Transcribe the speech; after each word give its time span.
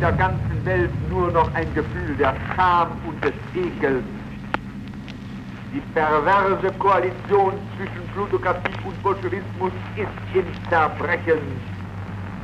der 0.00 0.12
ganzen 0.12 0.64
Welt 0.64 0.90
nur 1.10 1.30
noch 1.30 1.54
ein 1.54 1.72
Gefühl 1.74 2.14
der 2.18 2.34
Scham 2.56 2.88
und 3.06 3.22
des 3.22 3.34
Ekels. 3.54 4.02
Die 5.74 5.80
perverse 5.94 6.72
Koalition 6.78 7.52
zwischen 7.76 8.06
Plutokratie 8.14 8.72
und 8.86 9.02
Bolschewismus 9.02 9.72
ist 9.96 10.34
im 10.34 10.44
Zerbrechen. 10.68 11.38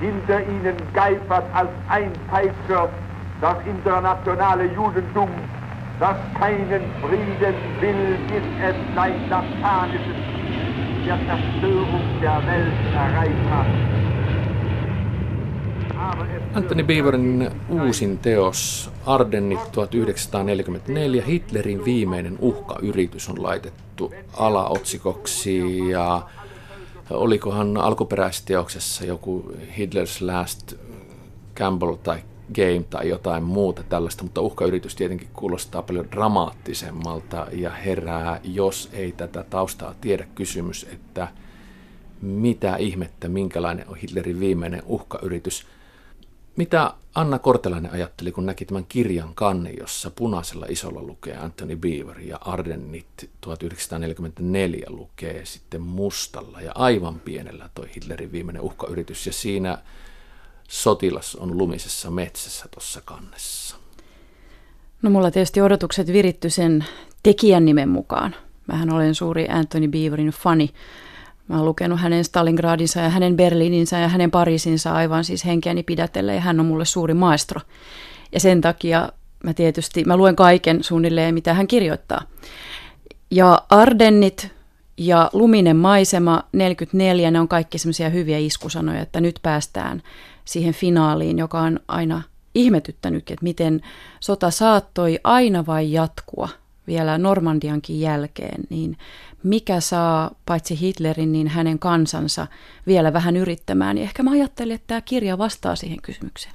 Hinter 0.00 0.40
ihnen 0.42 0.77
geifert 0.92 1.45
als 1.54 1.70
Einpeitscher 1.88 2.88
das 3.40 3.56
internationale 3.66 4.64
Judentum, 4.74 5.30
das 5.98 6.16
keinen 6.38 6.82
Frieden 7.00 7.56
will, 7.80 8.18
bis 8.28 8.42
es 8.62 8.77
sein 8.95 9.14
satanisches 9.30 10.16
Ziel 10.36 10.66
der 11.06 11.18
Zerstörung 11.27 12.04
der 12.20 12.46
Welt 12.46 12.74
erreicht 12.95 13.50
hat. 13.50 13.95
Anthony 16.54 16.84
Beaverin 16.84 17.50
uusin 17.68 18.18
teos 18.18 18.90
Ardennit 19.06 19.72
1944, 19.72 21.22
Hitlerin 21.24 21.84
viimeinen 21.84 22.38
uhkayritys 22.40 23.28
on 23.28 23.42
laitettu 23.42 24.14
alaotsikoksi 24.32 25.88
ja 25.88 26.22
olikohan 27.10 27.77
alkuperäisteoksessa 27.77 29.04
joku 29.04 29.52
Hitler's 29.78 30.20
Last 30.20 30.74
Campbell 31.54 31.94
tai 31.94 32.18
Game 32.55 32.84
tai 32.91 33.08
jotain 33.08 33.42
muuta 33.42 33.82
tällaista, 33.82 34.22
mutta 34.22 34.41
uhkayritys 34.41 34.96
tietenkin 34.96 35.28
kuulostaa 35.32 35.82
paljon 35.82 36.10
dramaattisemmalta 36.12 37.46
ja 37.52 37.70
herää, 37.70 38.41
jos 38.44 38.91
ei 38.92 39.12
tätä 39.12 39.44
taustaa 39.50 39.94
tiedä 40.00 40.27
kysymys, 40.34 40.86
että 40.92 41.28
mitä 42.20 42.77
ihmettä, 42.77 43.28
minkälainen 43.28 43.89
on 43.89 43.97
Hitlerin 43.97 44.41
viimeinen 44.41 44.83
uhkayritys– 44.86 45.67
mitä 46.56 46.95
Anna 47.14 47.39
Kortelainen 47.39 47.92
ajatteli, 47.92 48.33
kun 48.33 48.47
näki 48.47 48.64
tämän 48.64 48.84
kirjan 48.89 49.34
kanne, 49.34 49.70
jossa 49.70 50.11
punaisella 50.11 50.67
isolla 50.69 51.03
lukee 51.03 51.36
Anthony 51.36 51.77
Beaver 51.77 52.20
ja 52.20 52.39
Ardennit 52.41 53.31
1944 53.41 54.86
lukee 54.89 55.45
sitten 55.45 55.83
mustalla 55.83 56.61
ja 56.61 56.73
aivan 56.75 57.20
pienellä 57.20 57.70
toi 57.75 57.89
Hitlerin 57.95 58.33
viimeinen 58.33 58.62
uhkayritys 58.62 59.27
ja 59.27 59.33
siinä 59.33 59.78
sotilas 60.69 61.36
on 61.36 61.58
lumisessa 61.58 62.11
metsässä 62.11 62.64
tuossa 62.70 63.01
kannessa? 63.05 63.77
No 65.03 65.11
mulla 65.11 65.30
tietysti 65.30 65.61
odotukset 65.61 66.12
viritty 66.12 66.51
sen 66.51 66.84
tekijän 67.23 67.64
nimen 67.64 67.89
mukaan. 67.89 68.34
Mähän 68.67 68.92
olen 68.92 69.14
suuri 69.14 69.48
Anthony 69.48 69.89
Beaverin 69.89 70.28
fani, 70.28 70.70
Mä 71.48 71.56
oon 71.56 71.64
lukenut 71.64 72.00
hänen 72.00 72.25
Stalingradinsa 72.25 73.00
ja 73.00 73.08
hänen 73.08 73.36
Berliininsä 73.36 73.98
ja 73.98 74.08
hänen 74.08 74.30
Pariisinsa 74.30 74.92
aivan 74.92 75.25
siis 75.25 75.44
henkeäni 75.44 75.83
pidätellä 75.83 76.34
ja 76.34 76.41
hän 76.41 76.61
on 76.61 76.66
mulle 76.66 76.84
suuri 76.84 77.14
maestro. 77.14 77.61
Ja 78.33 78.41
sen 78.41 78.61
takia 78.61 79.08
mä 79.44 79.55
tietysti, 79.55 80.05
mä 80.05 80.17
luen 80.17 80.36
kaiken 80.36 80.84
suunnilleen, 80.84 81.34
mitä 81.34 81.55
hän 81.55 81.67
kirjoittaa. 81.67 82.22
Ja 83.30 83.62
Ardennit 83.70 84.48
ja 84.98 85.30
Luminen 85.33 85.77
maisema 85.77 86.42
44, 86.52 87.30
ne 87.30 87.41
on 87.41 87.48
kaikki 87.48 87.78
semmoisia 87.78 88.08
hyviä 88.08 88.39
iskusanoja, 88.39 89.00
että 89.00 89.20
nyt 89.20 89.39
päästään 89.42 90.02
siihen 90.44 90.74
finaaliin, 90.74 91.39
joka 91.39 91.61
on 91.61 91.80
aina 91.89 92.22
ihmetyttänyt, 92.55 93.30
että 93.30 93.42
miten 93.42 93.80
sota 94.20 94.50
saattoi 94.50 95.19
aina 95.24 95.67
vain 95.67 95.92
jatkua 95.92 96.48
vielä 96.86 97.19
Normandiankin 97.19 98.00
jälkeen, 98.00 98.64
niin 98.70 98.97
mikä 99.47 99.80
saa 99.80 100.30
paitsi 100.47 100.80
Hitlerin, 100.80 101.33
niin 101.33 101.48
hänen 101.48 101.79
kansansa 101.79 102.46
vielä 102.86 103.12
vähän 103.12 103.36
yrittämään. 103.36 103.95
Niin 103.95 104.05
ehkä 104.05 104.23
mä 104.23 104.30
ajattelin, 104.30 104.74
että 104.74 104.86
tämä 104.86 105.01
kirja 105.01 105.39
vastaa 105.39 105.77
siihen 105.77 106.02
kysymykseen. 106.02 106.55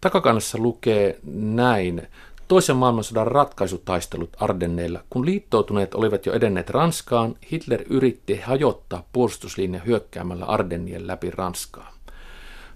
Takakannassa 0.00 0.58
lukee 0.58 1.18
näin. 1.32 2.02
Toisen 2.48 2.76
maailmansodan 2.76 3.26
ratkaisutaistelut 3.26 4.36
Ardenneilla. 4.40 5.00
Kun 5.10 5.26
liittoutuneet 5.26 5.94
olivat 5.94 6.26
jo 6.26 6.32
edenneet 6.32 6.70
Ranskaan, 6.70 7.34
Hitler 7.52 7.82
yritti 7.90 8.40
hajottaa 8.40 9.08
puolustuslinja 9.12 9.80
hyökkäämällä 9.80 10.44
Ardennien 10.44 11.06
läpi 11.06 11.30
Ranskaa. 11.30 11.93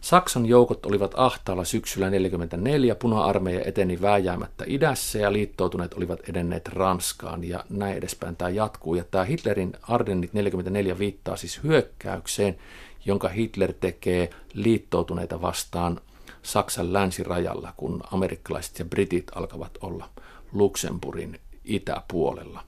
Saksan 0.01 0.47
joukot 0.47 0.87
olivat 0.87 1.15
ahtaalla 1.17 1.65
syksyllä 1.65 2.07
1944, 2.07 2.95
puna-armeija 2.95 3.61
eteni 3.65 4.01
vääjäämättä 4.01 4.65
idässä 4.67 5.19
ja 5.19 5.33
liittoutuneet 5.33 5.95
olivat 5.95 6.29
edenneet 6.29 6.69
Ranskaan 6.69 7.45
ja 7.45 7.65
näin 7.71 7.97
edespäin 7.97 8.37
tämä 8.37 8.49
jatkuu. 8.49 8.95
Ja 8.95 9.05
tämä 9.11 9.25
Hitlerin 9.25 9.73
Ardennit 9.83 10.33
44 10.33 10.99
viittaa 10.99 11.37
siis 11.37 11.63
hyökkäykseen, 11.63 12.59
jonka 13.05 13.29
Hitler 13.29 13.73
tekee 13.73 14.31
liittoutuneita 14.53 15.43
vastaan 15.43 16.01
Saksan 16.43 16.93
länsirajalla, 16.93 17.73
kun 17.77 18.01
amerikkalaiset 18.13 18.79
ja 18.79 18.85
britit 18.85 19.27
alkavat 19.35 19.79
olla 19.81 20.09
Luxemburgin 20.53 21.41
itäpuolella. 21.65 22.65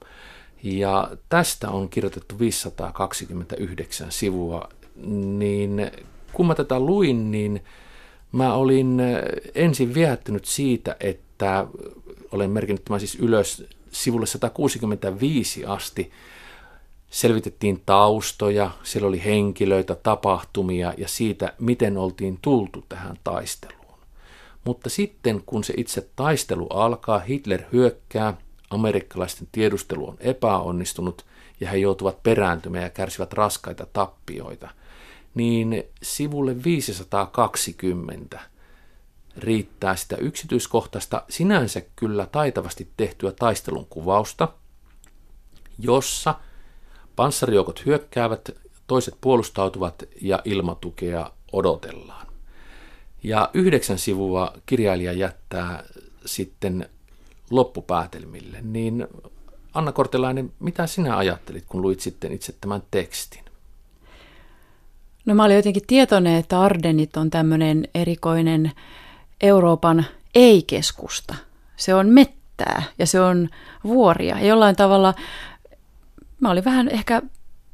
Ja 0.63 1.11
tästä 1.29 1.69
on 1.69 1.89
kirjoitettu 1.89 2.39
529 2.39 4.11
sivua, 4.11 4.69
niin 5.37 5.91
kun 6.33 6.47
mä 6.47 6.55
tätä 6.55 6.79
luin, 6.79 7.31
niin 7.31 7.63
mä 8.31 8.53
olin 8.53 9.01
ensin 9.55 9.93
viehättynyt 9.93 10.45
siitä, 10.45 10.95
että 10.99 11.67
olen 12.31 12.49
merkinnyt 12.49 12.85
tämän 12.85 12.99
siis 12.99 13.15
ylös 13.15 13.63
sivulle 13.91 14.25
165 14.25 15.65
asti, 15.65 16.11
selvitettiin 17.09 17.81
taustoja, 17.85 18.71
siellä 18.83 19.07
oli 19.07 19.23
henkilöitä, 19.25 19.95
tapahtumia 19.95 20.93
ja 20.97 21.07
siitä, 21.07 21.53
miten 21.59 21.97
oltiin 21.97 22.39
tultu 22.41 22.85
tähän 22.89 23.17
taisteluun. 23.23 23.81
Mutta 24.65 24.89
sitten, 24.89 25.43
kun 25.45 25.63
se 25.63 25.73
itse 25.77 26.09
taistelu 26.15 26.67
alkaa, 26.67 27.19
Hitler 27.19 27.61
hyökkää, 27.71 28.33
amerikkalaisten 28.69 29.47
tiedustelu 29.51 30.09
on 30.09 30.17
epäonnistunut 30.19 31.25
ja 31.59 31.69
he 31.69 31.77
joutuvat 31.77 32.23
perääntymään 32.23 32.83
ja 32.83 32.89
kärsivät 32.89 33.33
raskaita 33.33 33.87
tappioita– 33.93 34.69
niin 35.35 35.83
sivulle 36.03 36.63
520 36.63 38.39
riittää 39.37 39.95
sitä 39.95 40.15
yksityiskohtaista, 40.15 41.23
sinänsä 41.29 41.81
kyllä 41.95 42.25
taitavasti 42.25 42.87
tehtyä 42.97 43.31
taistelun 43.31 43.85
kuvausta, 43.85 44.47
jossa 45.79 46.35
panssarijoukot 47.15 47.85
hyökkäävät, 47.85 48.49
toiset 48.87 49.15
puolustautuvat 49.21 50.03
ja 50.21 50.39
ilmatukea 50.45 51.31
odotellaan. 51.51 52.27
Ja 53.23 53.49
yhdeksän 53.53 53.99
sivua 53.99 54.53
kirjailija 54.65 55.13
jättää 55.13 55.83
sitten 56.25 56.89
loppupäätelmille, 57.49 58.57
niin 58.61 59.07
Anna 59.73 59.91
Kortelainen, 59.91 60.53
mitä 60.59 60.87
sinä 60.87 61.17
ajattelit, 61.17 61.65
kun 61.65 61.81
luit 61.81 61.99
sitten 61.99 62.31
itse 62.31 62.55
tämän 62.61 62.83
tekstin? 62.91 63.50
No 65.25 65.35
mä 65.35 65.43
olin 65.43 65.55
jotenkin 65.55 65.87
tietoinen, 65.87 66.35
että 66.35 66.61
Ardenit 66.61 67.17
on 67.17 67.29
tämmöinen 67.29 67.87
erikoinen 67.95 68.71
Euroopan 69.41 70.05
ei-keskusta. 70.35 71.35
Se 71.75 71.93
on 71.93 72.07
mettää 72.07 72.83
ja 72.99 73.07
se 73.07 73.21
on 73.21 73.49
vuoria. 73.83 74.39
Ja 74.39 74.45
jollain 74.45 74.75
tavalla 74.75 75.13
mä 76.39 76.51
olin 76.51 76.65
vähän 76.65 76.89
ehkä 76.89 77.21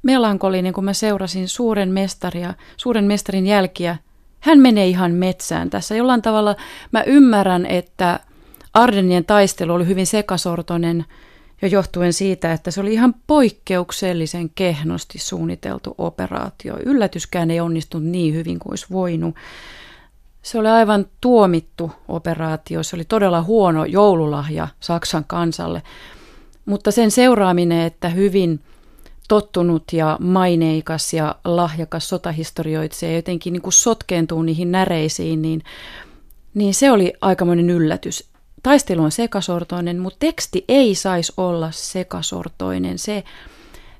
melankolinen, 0.04 0.74
kun 0.74 0.86
mä 0.86 0.94
seurasin 0.94 1.48
suuren 1.48 1.90
mestaria, 1.90 2.54
suuren 2.78 3.06
mestarin 3.06 3.48
jälkiä. 3.48 3.98
Hän 4.40 4.60
menee 4.60 4.88
ihan 4.88 5.12
metsään 5.12 5.70
tässä. 5.70 5.96
Jollain 5.96 6.22
tavalla 6.22 6.56
mä 6.92 7.04
ymmärrän, 7.04 7.66
että 7.66 8.20
Ardenien 8.74 9.26
taistelu 9.26 9.74
oli 9.74 9.88
hyvin 9.88 10.08
sekasortoinen– 10.08 11.06
jo 11.62 11.68
johtuen 11.68 12.14
siitä, 12.14 12.54
että 12.54 12.72
se 12.72 12.82
oli 12.82 12.94
ihan 12.94 13.16
poikkeuksellisen 13.28 14.50
kehnosti 14.50 15.20
suunniteltu 15.20 15.96
operaatio. 15.98 16.78
Yllätyskään 16.86 17.52
ei 17.52 17.60
onnistunut 17.60 18.08
niin 18.08 18.34
hyvin 18.34 18.60
kuin 18.60 18.72
olisi 18.72 18.86
voinut. 18.92 19.36
Se 20.42 20.60
oli 20.60 20.68
aivan 20.68 21.06
tuomittu 21.22 21.92
operaatio. 22.08 22.84
Se 22.84 22.96
oli 22.96 23.06
todella 23.06 23.42
huono 23.42 23.86
joululahja 23.86 24.68
Saksan 24.80 25.26
kansalle. 25.28 25.82
Mutta 26.66 26.92
sen 26.92 27.12
seuraaminen, 27.12 27.86
että 27.86 28.10
hyvin 28.10 28.60
tottunut 29.28 29.84
ja 29.94 30.18
maineikas 30.22 31.14
ja 31.14 31.36
lahjakas 31.46 32.10
sotahistorioitsija 32.10 33.16
jotenkin 33.16 33.54
niin 33.54 33.62
kuin 33.62 33.74
sotkeentuu 33.74 34.42
niihin 34.42 34.72
näreisiin, 34.72 35.42
niin, 35.42 35.64
niin 36.54 36.74
se 36.74 36.92
oli 36.92 37.14
aikamoinen 37.22 37.70
yllätys 37.70 38.30
taistelu 38.68 39.04
on 39.04 39.12
sekasortoinen, 39.12 40.00
mutta 40.00 40.20
teksti 40.20 40.66
ei 40.68 40.96
saisi 40.96 41.34
olla 41.38 41.72
sekasortoinen. 41.72 43.00
Se, 43.00 43.24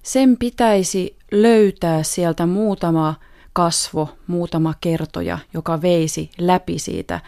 sen 0.04 0.38
pitäisi 0.38 1.16
löytää 1.32 2.04
sieltä 2.04 2.46
muutama 2.46 3.16
kasvo, 3.54 4.10
muutama 4.28 4.74
kertoja, 4.82 5.38
joka 5.54 5.82
veisi 5.82 6.30
läpi 6.38 6.80
siitä 6.80 7.20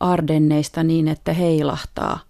ardenneista 0.00 0.82
niin, 0.82 1.08
että 1.08 1.32
heilahtaa. 1.32 2.20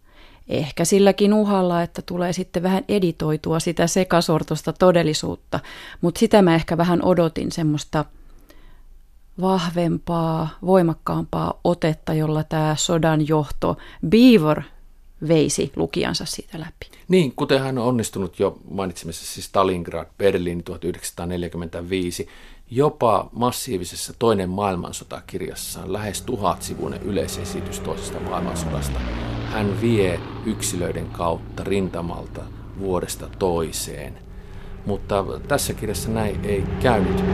Ehkä 0.49 0.85
silläkin 0.85 1.35
uhalla, 1.35 1.83
että 1.83 2.03
tulee 2.03 2.33
sitten 2.33 2.63
vähän 2.63 2.85
editoitua 2.89 3.61
sitä 3.61 3.87
sekasortosta 3.87 4.73
todellisuutta, 4.73 5.61
mutta 6.01 6.19
sitä 6.19 6.43
mä 6.43 6.55
ehkä 6.55 6.77
vähän 6.77 7.03
odotin 7.03 7.53
semmoista 7.53 8.05
vahvempaa, 9.41 10.49
voimakkaampaa 10.67 11.61
otetta, 11.65 12.15
jolla 12.15 12.45
tämä 12.45 12.77
sodan 12.79 13.29
johto 13.29 13.77
Beaver 14.09 14.63
veisi 15.29 15.73
lukijansa 15.77 16.25
siitä 16.25 16.61
läpi. 16.61 16.91
Niin, 17.09 17.33
kuten 17.37 17.61
hän 17.61 17.79
on 17.79 17.87
onnistunut 17.87 18.39
jo 18.39 18.59
mainitsemassa 18.71 19.27
siis 19.27 19.47
Stalingrad, 19.47 20.07
Berliin 20.19 20.65
1945, 20.65 22.29
jopa 22.71 23.29
massiivisessa 23.33 24.13
toinen 24.19 24.51
maailmansota 24.51 25.23
kirjassaan 25.27 25.93
lähes 25.93 26.23
tuhatsivuinen 26.23 27.03
yleisesitys 27.03 27.81
toisesta 27.81 28.21
maailmansodasta. 28.21 29.01
Hän 29.51 29.81
vie 29.81 30.21
yksilöiden 30.47 31.07
kautta 31.07 31.65
rintamalta 31.65 32.43
vuodesta 32.79 33.29
toiseen. 33.39 34.19
Mutta 34.87 35.25
tässä 35.49 35.75
kirjassa 35.75 36.11
näin 36.11 36.45
ei 36.45 36.65
käynyt. 36.83 37.25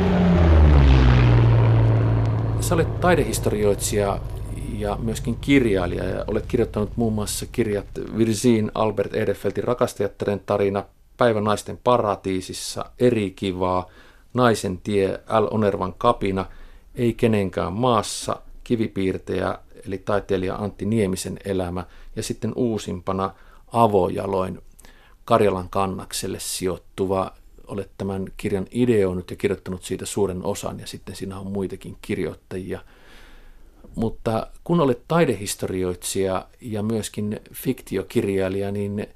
Sä 2.61 2.75
olet 2.75 3.01
taidehistorioitsija 3.01 4.21
ja 4.79 4.97
myöskin 5.03 5.37
kirjailija 5.41 6.05
ja 6.05 6.25
olet 6.27 6.47
kirjoittanut 6.47 6.97
muun 6.97 7.13
muassa 7.13 7.47
kirjat 7.53 7.87
Virgin 8.17 8.71
Albert 8.75 9.15
Edefeltin 9.15 9.65
rakastajattaren 9.65 10.41
tarina, 10.47 10.85
Päivän 11.17 11.45
naisten 11.45 11.79
paratiisissa, 11.85 12.85
Eri 12.99 13.31
kivaa, 13.31 13.87
Naisen 14.35 14.79
tie, 14.79 15.21
L. 15.41 15.47
Onervan 15.51 15.95
kapina, 15.99 16.47
Ei 16.95 17.15
kenenkään 17.15 17.73
maassa, 17.73 18.37
Kivipiirtejä 18.65 19.59
eli 19.87 19.99
taiteilija 19.99 20.55
Antti 20.55 20.85
Niemisen 20.85 21.39
elämä 21.45 21.85
ja 22.17 22.23
sitten 22.23 22.53
uusimpana 22.57 23.31
Avojaloin 23.73 24.63
Karjalan 25.25 25.69
kannakselle 25.71 26.39
sijoittuva 26.41 27.33
olet 27.71 27.91
tämän 27.99 28.27
kirjan 28.37 28.67
ideoinut 28.71 29.31
ja 29.31 29.37
kirjoittanut 29.37 29.83
siitä 29.83 30.07
suuren 30.07 30.45
osan 30.45 30.81
ja 30.81 30.87
sitten 30.87 31.17
siinä 31.17 31.39
on 31.39 31.53
muitakin 31.53 31.97
kirjoittajia. 32.03 32.81
Mutta 33.95 34.47
kun 34.65 34.81
olet 34.81 35.03
taidehistorioitsija 35.09 36.47
ja 36.61 36.83
myöskin 36.83 37.41
fiktiokirjailija, 37.53 38.73
niin 38.73 39.07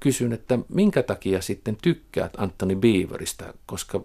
kysyn, 0.00 0.32
että 0.32 0.58
minkä 0.68 1.02
takia 1.02 1.42
sitten 1.42 1.76
tykkäät 1.82 2.32
Anthony 2.38 2.76
Beaverista, 2.76 3.54
koska 3.66 4.00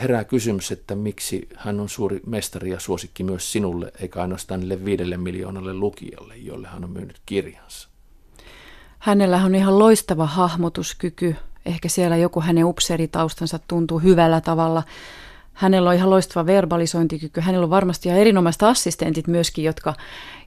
herää 0.00 0.24
kysymys, 0.24 0.72
että 0.72 0.94
miksi 0.94 1.48
hän 1.56 1.80
on 1.80 1.88
suuri 1.88 2.20
mestari 2.26 2.70
ja 2.70 2.80
suosikki 2.80 3.24
myös 3.24 3.52
sinulle, 3.52 3.92
eikä 4.00 4.20
ainoastaan 4.20 4.60
niille 4.60 4.84
viidelle 4.84 5.16
miljoonalle 5.16 5.74
lukijalle, 5.74 6.36
jolle 6.36 6.68
hän 6.68 6.84
on 6.84 6.90
myynyt 6.90 7.20
kirjansa. 7.26 7.88
Hänellä 8.98 9.44
on 9.44 9.54
ihan 9.54 9.78
loistava 9.78 10.26
hahmotuskyky. 10.26 11.36
Ehkä 11.66 11.88
siellä 11.88 12.16
joku 12.16 12.40
hänen 12.40 12.64
upseeritaustansa 12.64 13.58
tuntuu 13.68 13.98
hyvällä 13.98 14.40
tavalla. 14.40 14.82
Hänellä 15.52 15.90
on 15.90 15.96
ihan 15.96 16.10
loistava 16.10 16.46
verbalisointikyky. 16.46 17.40
Hänellä 17.40 17.64
on 17.64 17.70
varmasti 17.70 18.08
ihan 18.08 18.20
erinomaiset 18.20 18.62
assistentit 18.62 19.26
myöskin, 19.26 19.64
jotka, 19.64 19.94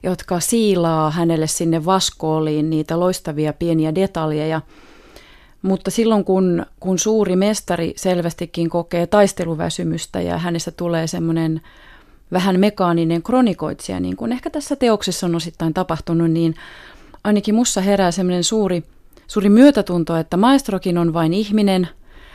jotka 0.02 0.40
siilaa 0.40 1.10
hänelle 1.10 1.46
sinne 1.46 1.84
vaskooliin 1.84 2.70
niitä 2.70 3.00
loistavia 3.00 3.52
pieniä 3.52 3.94
detaljeja. 3.94 4.60
Mutta 5.62 5.90
silloin 5.90 6.24
kun, 6.24 6.66
kun 6.80 6.98
suuri 6.98 7.36
mestari 7.36 7.92
selvästikin 7.96 8.70
kokee 8.70 9.06
taisteluväsymystä 9.06 10.20
ja 10.20 10.38
hänestä 10.38 10.70
tulee 10.70 11.06
semmoinen 11.06 11.60
vähän 12.32 12.60
mekaaninen 12.60 13.22
kronikoitsija, 13.22 14.00
niin 14.00 14.16
kuin 14.16 14.32
ehkä 14.32 14.50
tässä 14.50 14.76
teoksessa 14.76 15.26
on 15.26 15.34
osittain 15.34 15.74
tapahtunut, 15.74 16.30
niin 16.30 16.54
ainakin 17.24 17.54
mussa 17.54 17.80
herää 17.80 18.10
semmoinen 18.10 18.44
suuri, 18.44 18.84
suuri 19.32 19.48
myötätunto, 19.48 20.16
että 20.16 20.36
maestrokin 20.36 20.98
on 20.98 21.12
vain 21.12 21.34
ihminen, 21.34 21.88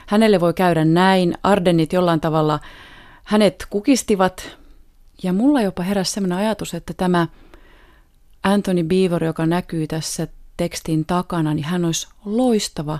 hänelle 0.08 0.40
voi 0.40 0.54
käydä 0.54 0.86
näin, 0.86 1.38
Ardennit 1.44 1.94
jollain 1.94 2.22
tavalla 2.22 2.60
hänet 3.24 3.68
kukistivat, 3.70 4.58
ja 5.24 5.34
mulla 5.34 5.62
jopa 5.62 5.84
heräsi 5.84 6.12
semmoinen 6.12 6.38
ajatus, 6.38 6.74
että 6.74 6.94
tämä 6.94 7.28
Anthony 8.44 8.84
Beaver, 8.84 9.24
joka 9.24 9.46
näkyy 9.46 9.88
tässä 9.88 10.28
tekstin 10.58 11.06
takana, 11.06 11.54
niin 11.54 11.66
hän 11.66 11.86
olisi 11.86 12.08
loistava 12.26 13.00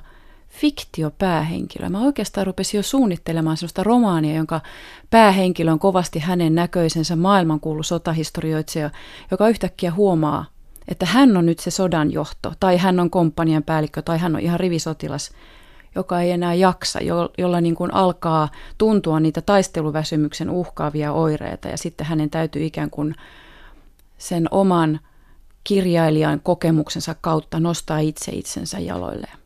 fiktiopäähenkilö. 0.50 1.90
Mä 1.90 2.02
oikeastaan 2.02 2.48
rupesin 2.48 2.78
jo 2.78 2.84
suunnittelemaan 2.84 3.58
sellaista 3.58 3.84
romaania, 3.84 4.36
jonka 4.36 4.62
päähenkilö 5.10 5.72
on 5.72 5.80
kovasti 5.80 6.20
hänen 6.20 6.56
näköisensä 6.56 7.16
maailmankuulu 7.16 7.84
sotahistorioitsija, 7.84 8.90
joka 9.32 9.50
yhtäkkiä 9.50 9.92
huomaa, 9.92 10.46
että 10.88 11.06
hän 11.06 11.38
on 11.38 11.46
nyt 11.46 11.60
se 11.60 11.72
sodan 11.72 12.12
johto, 12.12 12.54
tai 12.60 12.78
hän 12.78 13.00
on 13.00 13.10
komppanian 13.10 13.64
päällikkö, 13.64 14.02
tai 14.02 14.18
hän 14.18 14.36
on 14.36 14.42
ihan 14.42 14.60
rivisotilas, 14.60 15.32
joka 15.96 16.22
ei 16.22 16.32
enää 16.32 16.54
jaksa, 16.54 17.02
jo, 17.02 17.30
jolla 17.38 17.62
niin 17.62 17.76
kuin 17.76 17.94
alkaa 17.94 18.50
tuntua 18.78 19.20
niitä 19.20 19.42
taisteluväsymyksen 19.42 20.50
uhkaavia 20.50 21.12
oireita, 21.12 21.68
ja 21.68 21.78
sitten 21.78 22.08
hänen 22.08 22.30
täytyy 22.30 22.66
ikään 22.66 22.90
kuin 22.90 23.16
sen 24.18 24.48
oman 24.52 25.00
kirjailijan 25.64 26.42
kokemuksensa 26.44 27.16
kautta 27.22 27.60
nostaa 27.60 28.00
itse 28.00 28.32
itsensä 28.32 28.80
jaloilleen. 28.80 29.38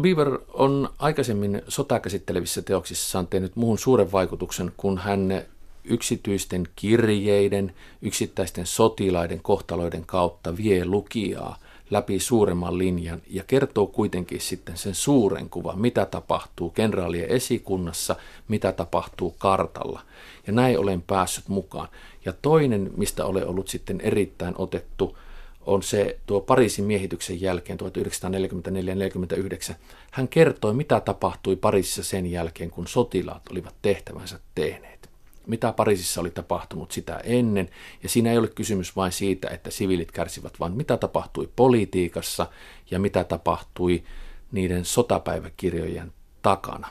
Beaver 0.00 0.38
on 0.52 0.88
aikaisemmin 0.98 1.62
sotakäsittelevissä 1.68 2.62
teoksissaan 2.62 3.26
tehnyt 3.26 3.56
muun 3.56 3.78
suuren 3.78 4.12
vaikutuksen, 4.12 4.72
kun 4.76 4.98
hän 4.98 5.42
yksityisten 5.90 6.68
kirjeiden, 6.76 7.74
yksittäisten 8.02 8.66
sotilaiden 8.66 9.40
kohtaloiden 9.42 10.06
kautta 10.06 10.56
vie 10.56 10.84
lukijaa 10.84 11.58
läpi 11.90 12.20
suuremman 12.20 12.78
linjan 12.78 13.22
ja 13.30 13.44
kertoo 13.46 13.86
kuitenkin 13.86 14.40
sitten 14.40 14.76
sen 14.76 14.94
suuren 14.94 15.50
kuvan, 15.50 15.80
mitä 15.80 16.06
tapahtuu 16.06 16.70
kenraalien 16.70 17.30
esikunnassa, 17.30 18.16
mitä 18.48 18.72
tapahtuu 18.72 19.34
kartalla. 19.38 20.00
Ja 20.46 20.52
näin 20.52 20.78
olen 20.78 21.02
päässyt 21.02 21.48
mukaan. 21.48 21.88
Ja 22.24 22.32
toinen, 22.42 22.90
mistä 22.96 23.24
olen 23.24 23.46
ollut 23.46 23.68
sitten 23.68 24.00
erittäin 24.00 24.54
otettu, 24.58 25.18
on 25.66 25.82
se 25.82 26.18
tuo 26.26 26.40
Pariisin 26.40 26.84
miehityksen 26.84 27.40
jälkeen 27.40 27.78
1944-1949. 29.70 29.74
Hän 30.10 30.28
kertoi, 30.28 30.74
mitä 30.74 31.00
tapahtui 31.00 31.56
Pariisissa 31.56 32.02
sen 32.02 32.30
jälkeen, 32.30 32.70
kun 32.70 32.86
sotilaat 32.86 33.42
olivat 33.50 33.74
tehtävänsä 33.82 34.40
tehneet 34.54 34.97
mitä 35.48 35.72
Pariisissa 35.72 36.20
oli 36.20 36.30
tapahtunut 36.30 36.92
sitä 36.92 37.20
ennen. 37.24 37.68
Ja 38.02 38.08
siinä 38.08 38.32
ei 38.32 38.38
ole 38.38 38.48
kysymys 38.48 38.96
vain 38.96 39.12
siitä, 39.12 39.48
että 39.50 39.70
siviilit 39.70 40.12
kärsivät, 40.12 40.60
vaan 40.60 40.72
mitä 40.72 40.96
tapahtui 40.96 41.48
politiikassa 41.56 42.46
ja 42.90 42.98
mitä 42.98 43.24
tapahtui 43.24 44.02
niiden 44.52 44.84
sotapäiväkirjojen 44.84 46.12
takana. 46.42 46.88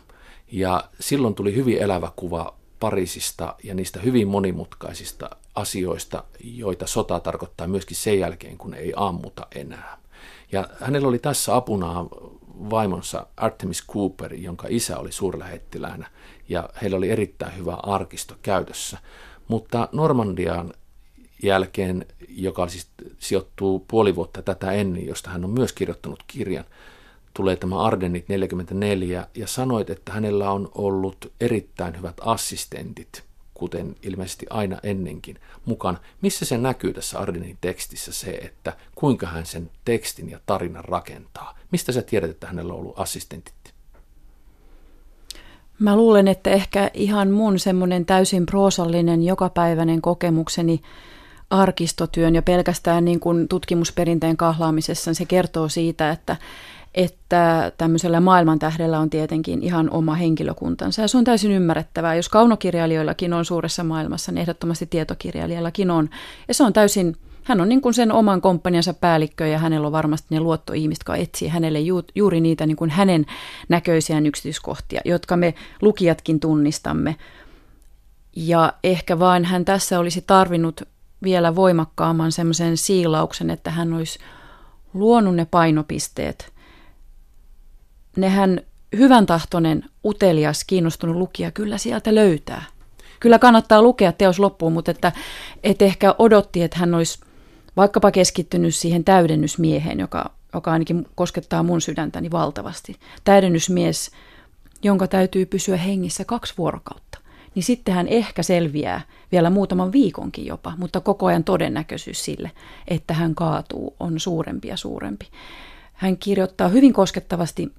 Ja 0.51 0.89
silloin 1.00 1.36
tuli 1.36 1.55
hyvin 1.55 1.77
elävä 1.77 2.12
kuva 2.15 2.58
Pariisista 2.79 3.55
ja 3.63 3.75
niistä 3.75 4.00
hyvin 4.00 4.27
monimutkaisista 4.27 5.29
asioista, 5.55 6.24
joita 6.43 6.88
sota 6.88 7.20
tarkoittaa 7.20 7.67
myöskin 7.67 7.98
sen 7.98 8.20
jälkeen, 8.20 8.58
kun 8.58 8.74
ei 8.74 8.93
ammuta 8.96 9.48
enää. 9.55 9.98
Ja 10.51 10.67
hänellä 10.79 11.08
oli 11.08 11.20
tässä 11.20 11.55
apunaan 11.55 12.08
vaimonsa 12.70 13.27
Artemis 13.38 13.88
Cooper, 13.88 14.34
jonka 14.34 14.67
isä 14.70 14.98
oli 14.98 15.12
suurlähettiläänä, 15.12 16.08
ja 16.50 16.70
heillä 16.82 16.98
oli 16.98 17.10
erittäin 17.10 17.58
hyvä 17.58 17.74
arkisto 17.74 18.36
käytössä. 18.42 18.98
Mutta 19.48 19.89
Normandian 19.92 20.74
jälkeen, 21.44 22.06
joka 22.30 22.68
siis 22.68 22.88
sijoittuu 23.20 23.86
puoli 23.88 24.16
vuotta 24.16 24.42
tätä 24.42 24.72
ennen, 24.72 25.08
josta 25.08 25.30
hän 25.30 25.46
on 25.46 25.51
myös 25.51 25.74
kirjoittanut 25.74 26.24
kirjan, 26.27 26.66
tulee 27.34 27.56
tämä 27.56 27.82
Ardennit 27.82 28.30
44 28.30 29.27
ja 29.36 29.48
sanoit, 29.48 29.89
että 29.89 30.12
hänellä 30.12 30.51
on 30.51 30.72
ollut 30.75 31.34
erittäin 31.42 31.98
hyvät 31.98 32.16
assistentit, 32.22 33.24
kuten 33.54 33.96
ilmeisesti 34.04 34.46
aina 34.50 34.77
ennenkin, 34.84 35.39
mukaan. 35.66 36.00
Missä 36.22 36.46
se 36.46 36.58
näkyy 36.58 36.94
tässä 36.94 37.20
Ardenin 37.20 37.58
tekstissä 37.62 38.12
se, 38.12 38.32
että 38.32 38.77
kuinka 38.96 39.27
hän 39.27 39.46
sen 39.46 39.72
tekstin 39.86 40.30
ja 40.30 40.39
tarinan 40.46 40.86
rakentaa? 40.86 41.58
Mistä 41.72 41.92
sä 41.92 42.01
tiedät, 42.01 42.30
että 42.30 42.48
hänellä 42.48 42.74
on 42.74 42.80
ollut 42.80 43.00
assistentit? 43.00 43.54
Mä 45.79 45.96
luulen, 45.96 46.27
että 46.27 46.50
ehkä 46.50 46.91
ihan 46.93 47.31
mun 47.31 47.60
semmoinen 47.60 48.05
täysin 48.05 48.46
proosallinen 48.46 49.24
jokapäiväinen 49.24 50.01
kokemukseni 50.01 50.81
arkistotyön 51.50 52.36
ja 52.36 52.41
pelkästään 52.41 53.05
niin 53.05 53.19
kuin 53.19 53.48
tutkimusperinteen 53.48 54.38
kahlaamisessa, 54.38 55.13
se 55.13 55.25
kertoo 55.25 55.69
siitä, 55.69 56.10
että, 56.12 56.36
että 56.96 57.72
tämmöisellä 57.77 58.19
maailmantähdellä 58.19 59.00
on 59.00 59.10
tietenkin 59.10 59.63
ihan 59.63 59.89
oma 59.89 60.15
henkilökuntansa. 60.15 61.01
Ja 61.01 61.07
se 61.07 61.17
on 61.17 61.24
täysin 61.24 61.51
ymmärrettävää. 61.51 62.15
Jos 62.15 62.29
kaunokirjailijoillakin 62.29 63.34
on 63.34 63.46
suuressa 63.46 63.84
maailmassa, 63.84 64.31
niin 64.31 64.41
ehdottomasti 64.41 64.86
tietokirjailijallakin 64.86 65.91
on. 65.91 66.10
Ja 66.48 66.53
se 66.53 66.63
on 66.63 66.74
täysin 66.74 67.15
hän 67.48 67.62
on 67.62 67.70
niin 67.70 67.82
kuin 67.82 67.94
sen 67.94 68.12
oman 68.12 68.42
komppaniansa 68.42 68.94
päällikkö 68.94 69.48
ja 69.48 69.58
hänellä 69.58 69.88
on 69.88 69.92
varmasti 69.92 70.27
ne 70.30 70.39
luottoihmiset, 70.39 71.00
jotka 71.00 71.16
etsii 71.16 71.48
hänelle 71.48 71.80
ju, 71.80 72.01
juuri 72.16 72.42
niitä 72.42 72.66
niin 72.66 72.77
kuin 72.77 72.89
hänen 72.89 73.25
näköisiään 73.70 74.25
yksityiskohtia, 74.25 75.01
jotka 75.06 75.38
me 75.38 75.54
lukijatkin 75.82 76.39
tunnistamme. 76.39 77.16
Ja 78.36 78.74
ehkä 78.84 79.20
vain 79.20 79.46
hän 79.46 79.66
tässä 79.66 80.00
olisi 80.00 80.24
tarvinnut 80.27 80.82
vielä 81.24 81.56
voimakkaamman 81.56 82.32
semmoisen 82.32 82.77
siilauksen, 82.77 83.50
että 83.50 83.72
hän 83.72 83.94
olisi 83.94 84.20
luonut 84.94 85.36
ne 85.36 85.46
painopisteet. 85.46 86.54
Nehän 88.18 88.62
hyvän 88.98 89.25
tahtoinen, 89.25 89.86
utelias, 90.06 90.63
kiinnostunut 90.63 91.16
lukija 91.16 91.51
kyllä 91.51 91.77
sieltä 91.77 92.16
löytää. 92.16 92.63
kyllä 93.20 93.39
kannattaa 93.39 93.82
lukea 93.82 94.12
teos 94.12 94.39
loppuun, 94.39 94.74
mutta 94.74 94.92
että, 94.92 95.12
että 95.63 95.86
ehkä 95.86 96.16
odotti, 96.20 96.63
että 96.63 96.80
hän 96.80 96.94
olisi 96.94 97.26
vaikkapa 97.77 98.12
keskittynyt 98.12 98.75
siihen 98.75 99.03
täydennysmieheen, 99.03 100.00
joka, 100.00 100.31
joka 100.53 100.72
ainakin 100.72 101.05
koskettaa 101.15 101.63
mun 101.63 101.81
sydäntäni 101.81 102.31
valtavasti. 102.31 102.96
Täydennysmies, 103.24 104.12
jonka 104.84 105.07
täytyy 105.07 105.46
pysyä 105.46 105.77
hengissä 105.77 106.25
kaksi 106.25 106.53
vuorokautta. 106.57 107.17
Niin 107.55 107.63
sitten 107.63 107.93
hän 107.93 108.07
ehkä 108.07 108.43
selviää 108.43 109.01
vielä 109.31 109.50
muutaman 109.50 109.91
viikonkin 109.91 110.46
jopa, 110.46 110.74
mutta 110.77 111.01
koko 111.01 111.25
ajan 111.25 111.43
todennäköisyys 111.43 112.25
sille, 112.25 112.51
että 112.88 113.13
hän 113.13 113.36
kaatuu, 113.36 113.96
on 114.00 114.19
suurempi 114.19 114.67
ja 114.67 114.77
suurempi. 114.77 115.27
Hän 115.93 116.17
kirjoittaa 116.17 116.67
hyvin 116.67 116.93
koskettavasti 116.93 117.72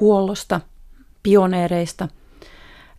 huollosta, 0.00 0.60
pioneereista, 1.22 2.08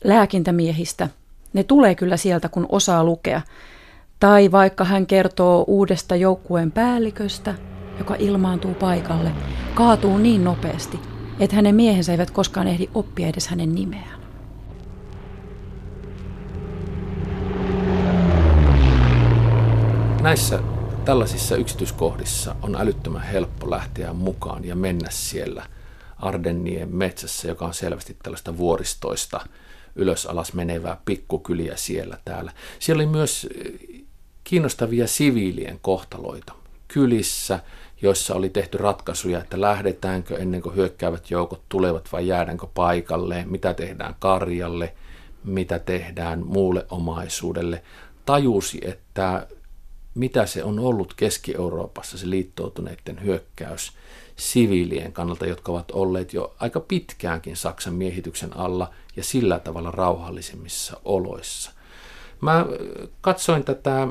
lääkintämiehistä. 0.04 1.10
Ne 1.54 1.64
tulee 1.64 1.96
kyllä 1.96 2.18
sieltä, 2.18 2.50
kun 2.50 2.66
osaa 2.70 3.04
lukea. 3.04 3.42
Tai 4.24 4.52
vaikka 4.52 4.84
hän 4.84 5.08
kertoo 5.08 5.64
uudesta 5.68 6.16
joukkueen 6.16 6.72
päälliköstä, 6.72 7.56
joka 7.98 8.16
ilmaantuu 8.20 8.74
paikalle, 8.74 9.32
kaatuu 9.74 10.18
niin 10.18 10.44
nopeasti, 10.44 11.00
että 11.40 11.56
hänen 11.56 11.76
miehensä 11.76 12.12
eivät 12.12 12.32
koskaan 12.32 12.68
ehdi 12.68 12.90
oppia 12.94 13.28
edes 13.28 13.48
hänen 13.48 13.76
nimeään. 13.76 14.22
Näissä 20.22 20.60
tällaisissa 21.06 21.56
yksityiskohdissa 21.56 22.56
on 22.62 22.76
älyttömän 22.76 23.24
helppo 23.24 23.70
lähteä 23.70 24.14
mukaan 24.14 24.66
ja 24.66 24.76
mennä 24.76 25.08
siellä 25.12 25.66
Ardennien 26.18 26.96
metsässä, 26.96 27.48
joka 27.48 27.66
on 27.66 27.74
selvästi 27.74 28.18
tällaista 28.24 28.58
vuoristoista 28.58 29.42
ylös 29.96 30.26
alas 30.26 30.54
menevää 30.54 30.98
pikkukyliä 31.06 31.74
siellä 31.76 32.18
täällä. 32.26 32.52
Siellä 32.80 33.02
oli 33.02 33.12
myös 33.12 33.48
kiinnostavia 34.44 35.08
siviilien 35.08 35.80
kohtaloita 35.82 36.54
kylissä, 36.88 37.60
joissa 38.02 38.36
oli 38.36 38.50
tehty 38.50 38.78
ratkaisuja, 38.78 39.40
että 39.40 39.62
lähdetäänkö 39.62 40.38
ennen 40.38 40.62
kuin 40.62 40.76
hyökkäävät 40.76 41.32
joukot 41.32 41.62
tulevat 41.70 42.10
vai 42.12 42.28
jäädäänkö 42.28 42.68
paikalle, 42.74 43.46
mitä 43.48 43.74
tehdään 43.74 44.16
karjalle, 44.20 44.94
mitä 45.44 45.80
tehdään 45.80 46.46
muulle 46.46 46.86
omaisuudelle. 46.90 47.84
Tajusi, 48.26 48.82
että 48.82 49.48
mitä 50.16 50.46
se 50.46 50.64
on 50.64 50.80
ollut 50.80 51.14
Keski-Euroopassa 51.14 52.18
se 52.18 52.30
liittoutuneiden 52.30 53.24
hyökkäys 53.24 53.92
siviilien 54.36 55.14
kannalta, 55.14 55.46
jotka 55.46 55.72
ovat 55.72 55.92
olleet 55.92 56.34
jo 56.34 56.56
aika 56.60 56.80
pitkäänkin 56.80 57.56
Saksan 57.56 57.94
miehityksen 57.94 58.58
alla 58.58 58.92
ja 59.16 59.24
sillä 59.24 59.60
tavalla 59.60 59.92
rauhallisemmissa 59.92 60.98
oloissa. 61.06 61.72
Mä 62.42 62.66
katsoin 63.22 63.64
tätä 63.64 64.08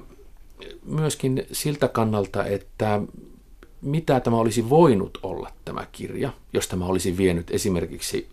myöskin 0.85 1.47
siltä 1.52 1.88
kannalta, 1.88 2.45
että 2.45 3.00
mitä 3.83 4.21
tämä 4.21 4.37
olisi 4.37 4.71
voinut 4.71 5.19
olla 5.23 5.50
tämä 5.64 5.87
kirja, 5.92 6.33
jos 6.52 6.69
tämä 6.69 6.87
olisi 6.87 7.16
vienyt 7.16 7.50
esimerkiksi, 7.50 8.28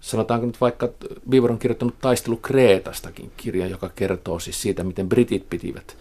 sanotaanko 0.00 0.46
nyt 0.46 0.60
vaikka 0.60 0.88
Beaver 1.30 1.52
on 1.52 1.58
kirjoittanut 1.58 1.98
Taistelu 1.98 2.36
Kreetastakin 2.36 3.32
kirja, 3.36 3.66
joka 3.66 3.88
kertoo 3.88 4.38
siis 4.38 4.62
siitä, 4.62 4.84
miten 4.84 5.08
britit 5.08 5.50
pitivät 5.50 5.96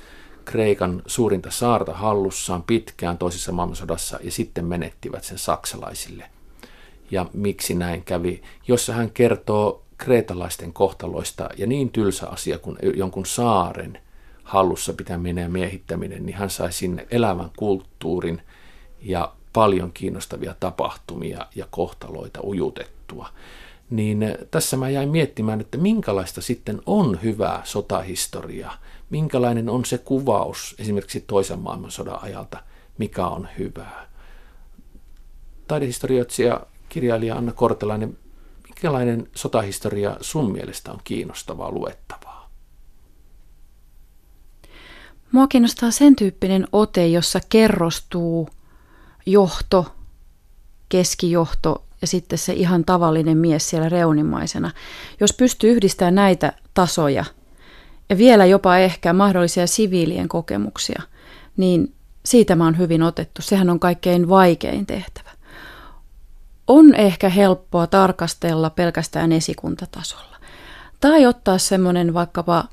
Kreikan 0.46 1.02
suurinta 1.06 1.52
saarta 1.52 1.94
hallussaan 1.94 2.64
pitkään 2.64 3.18
toisessa 3.18 3.52
maailmansodassa 3.52 4.20
ja 4.24 4.32
sitten 4.32 4.66
menettivät 4.66 5.24
sen 5.24 5.38
saksalaisille. 5.38 6.24
Ja 7.12 7.26
miksi 7.34 7.74
näin 7.74 8.04
kävi, 8.04 8.42
jossa 8.68 8.94
hän 8.94 9.12
kertoo 9.12 9.84
kreetalaisten 9.98 10.74
kohtaloista 10.74 11.50
ja 11.58 11.68
niin 11.68 11.90
tylsä 11.90 12.28
asia 12.28 12.58
kuin 12.58 12.78
jonkun 12.96 13.26
saaren 13.26 14.00
hallussa 14.50 14.94
pitäminen 14.94 15.42
ja 15.42 15.50
miehittäminen, 15.50 16.26
niin 16.26 16.38
hän 16.38 16.50
sai 16.50 16.72
sinne 16.72 17.08
elävän 17.12 17.50
kulttuurin 17.58 18.42
ja 19.02 19.34
paljon 19.54 19.92
kiinnostavia 19.94 20.56
tapahtumia 20.60 21.46
ja 21.56 21.68
kohtaloita 21.72 22.40
ujutettua. 22.44 23.30
Niin 23.90 24.38
tässä 24.52 24.78
mä 24.78 24.90
jäin 24.90 25.10
miettimään, 25.10 25.62
että 25.62 25.78
minkälaista 25.78 26.42
sitten 26.42 26.82
on 26.86 27.20
hyvää 27.24 27.62
sotahistoria– 27.64 28.72
minkälainen 29.10 29.70
on 29.70 29.86
se 29.86 29.98
kuvaus 29.98 30.76
esimerkiksi 30.80 31.24
toisen 31.28 31.60
maailmansodan 31.60 32.24
ajalta, 32.24 32.64
mikä 32.98 33.28
on 33.28 33.48
hyvää. 33.60 34.10
Taidehistorioitsija, 35.68 36.62
kirjailija 36.90 37.36
Anna 37.36 37.52
Kortelainen, 37.52 38.18
minkälainen 38.64 39.28
sotahistoria 39.36 40.18
sun 40.22 40.52
mielestä 40.52 40.92
on 40.92 41.00
kiinnostavaa 41.04 41.72
luettavaa? 41.72 42.19
Mua 45.32 45.48
kiinnostaa 45.48 45.92
sen 45.92 46.16
tyyppinen 46.16 46.68
ote, 46.72 47.08
jossa 47.08 47.40
kerrostuu 47.50 48.50
johto, 49.26 49.96
keskijohto 50.90 51.86
ja 52.02 52.08
sitten 52.08 52.40
se 52.40 52.54
ihan 52.54 52.86
tavallinen 52.86 53.38
mies 53.38 53.70
siellä 53.70 53.90
reunimaisena. 53.90 54.72
Jos 55.20 55.34
pystyy 55.34 55.72
yhdistämään 55.72 56.16
näitä 56.16 56.54
tasoja– 56.74 57.26
ja 58.10 58.18
vielä 58.18 58.46
jopa 58.46 58.78
ehkä 58.78 59.14
mahdollisia 59.14 59.68
siviilien 59.68 60.28
kokemuksia, 60.28 61.02
niin 61.58 61.94
siitä 62.26 62.56
mä 62.56 62.64
oon 62.64 62.78
hyvin 62.78 63.04
otettu. 63.04 63.42
Sehän 63.42 63.70
on 63.70 63.80
kaikkein 63.80 64.30
vaikein 64.30 64.86
tehtävä. 64.86 65.30
On 66.68 66.96
ehkä 66.96 67.30
helppoa 67.30 67.88
tarkastella 67.88 68.70
pelkästään 68.70 69.32
esikuntatasolla. 69.32 70.38
Tai 71.00 71.26
ottaa 71.26 71.58
semmoinen 71.58 72.14
vaikkapa, 72.14 72.66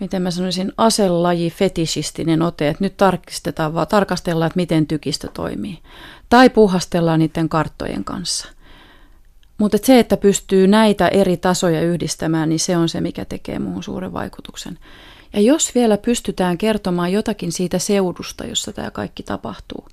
miten 0.00 0.22
mä 0.22 0.30
sanoisin, 0.30 0.72
aselaji 0.76 1.50
fetisistinen 1.50 2.42
ote, 2.42 2.68
että 2.68 2.84
nyt 2.84 2.96
tarkistetaan 2.96 3.74
vaan, 3.74 3.86
tarkastellaan, 3.86 4.46
että 4.46 4.56
miten 4.56 4.86
tykistö 4.86 5.28
toimii. 5.34 5.78
Tai 6.28 6.50
puhastellaan 6.50 7.18
niiden 7.18 7.48
karttojen 7.48 8.04
kanssa. 8.04 8.48
Mutta 9.58 9.78
se, 9.82 9.98
että 9.98 10.16
pystyy 10.16 10.66
näitä 10.66 11.08
eri 11.08 11.36
tasoja 11.36 11.82
yhdistämään, 11.82 12.48
niin 12.48 12.60
se 12.60 12.76
on 12.76 12.88
se, 12.88 13.00
mikä 13.00 13.24
tekee 13.24 13.58
muuhun 13.58 13.82
suuren 13.82 14.12
vaikutuksen. 14.12 14.78
Ja 15.32 15.40
jos 15.40 15.74
vielä 15.74 15.98
pystytään 15.98 16.58
kertomaan 16.58 17.12
jotakin 17.12 17.52
siitä 17.52 17.78
seudusta, 17.78 18.46
jossa 18.46 18.72
tämä 18.72 18.90
kaikki 18.90 19.22
tapahtuu. 19.22 19.88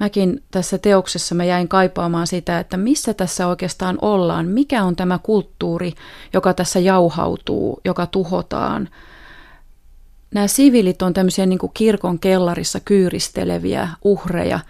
Mäkin 0.00 0.42
tässä 0.50 0.78
teoksessa 0.78 1.34
mä 1.34 1.44
jäin 1.44 1.68
kaipaamaan 1.68 2.26
sitä, 2.26 2.58
että 2.58 2.76
missä 2.76 3.14
tässä 3.14 3.46
oikeastaan 3.46 3.98
ollaan, 4.02 4.46
mikä 4.46 4.84
on 4.84 4.96
tämä 4.96 5.18
kulttuuri, 5.22 5.92
joka 6.32 6.54
tässä 6.54 6.78
jauhautuu, 6.78 7.80
joka 7.84 8.06
tuhotaan. 8.06 8.88
Nämä 10.34 10.46
siviilit 10.46 11.02
on 11.02 11.12
tämmöisiä 11.12 11.46
niin 11.46 11.58
kuin 11.58 11.72
kirkon 11.74 12.18
kellarissa 12.18 12.80
kyyristeleviä 12.80 13.88
uhreja, 14.04 14.60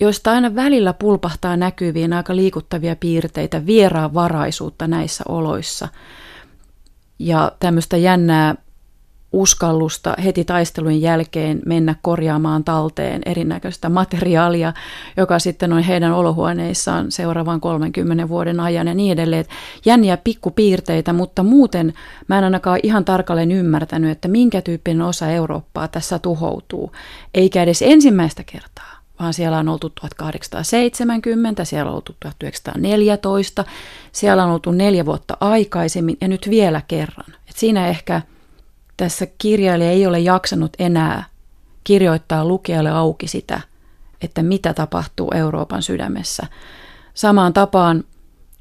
joista 0.00 0.32
aina 0.32 0.54
välillä 0.54 0.92
pulpahtaa 0.92 1.56
näkyviin 1.56 2.12
aika 2.12 2.36
liikuttavia 2.36 2.96
piirteitä, 2.96 3.66
vieraan 3.66 4.14
varaisuutta 4.14 4.86
näissä 4.86 5.24
oloissa 5.28 5.88
ja 7.18 7.52
tämmöistä 7.60 7.96
jännää 7.96 8.54
uskallusta 9.32 10.14
heti 10.24 10.44
taistelun 10.44 11.00
jälkeen 11.00 11.62
mennä 11.66 11.94
korjaamaan 12.02 12.64
talteen 12.64 13.22
erinäköistä 13.26 13.88
materiaalia, 13.88 14.72
joka 15.16 15.38
sitten 15.38 15.72
on 15.72 15.82
heidän 15.82 16.12
olohuoneissaan 16.12 17.12
seuraavan 17.12 17.60
30 17.60 18.28
vuoden 18.28 18.60
ajan 18.60 18.88
ja 18.88 18.94
niin 18.94 19.12
edelleen. 19.12 19.44
Jänniä 19.84 20.16
pikkupiirteitä, 20.16 21.12
mutta 21.12 21.42
muuten 21.42 21.92
mä 22.28 22.38
en 22.38 22.44
ainakaan 22.44 22.80
ihan 22.82 23.04
tarkalleen 23.04 23.52
ymmärtänyt, 23.52 24.10
että 24.10 24.28
minkä 24.28 24.62
tyyppinen 24.62 25.02
osa 25.02 25.30
Eurooppaa 25.30 25.88
tässä 25.88 26.18
tuhoutuu, 26.18 26.92
eikä 27.34 27.62
edes 27.62 27.82
ensimmäistä 27.82 28.42
kertaa 28.52 29.00
vaan 29.20 29.34
siellä 29.34 29.58
on 29.58 29.68
oltu 29.68 29.90
1870, 29.90 31.64
siellä 31.64 31.90
on 31.90 31.96
oltu 31.96 32.16
1914, 32.20 33.64
siellä 34.12 34.44
on 34.44 34.50
oltu 34.50 34.72
neljä 34.72 35.06
vuotta 35.06 35.36
aikaisemmin 35.40 36.16
ja 36.20 36.28
nyt 36.28 36.46
vielä 36.50 36.82
kerran. 36.88 37.34
Et 37.48 37.56
siinä 37.56 37.88
ehkä 37.88 38.22
tässä 39.00 39.26
kirjailija 39.38 39.90
ei 39.90 40.06
ole 40.06 40.18
jaksanut 40.18 40.72
enää 40.78 41.24
kirjoittaa 41.84 42.44
lukijalle 42.44 42.90
auki 42.90 43.28
sitä, 43.28 43.60
että 44.22 44.42
mitä 44.42 44.74
tapahtuu 44.74 45.30
Euroopan 45.34 45.82
sydämessä. 45.82 46.46
Samaan 47.14 47.52
tapaan, 47.52 48.04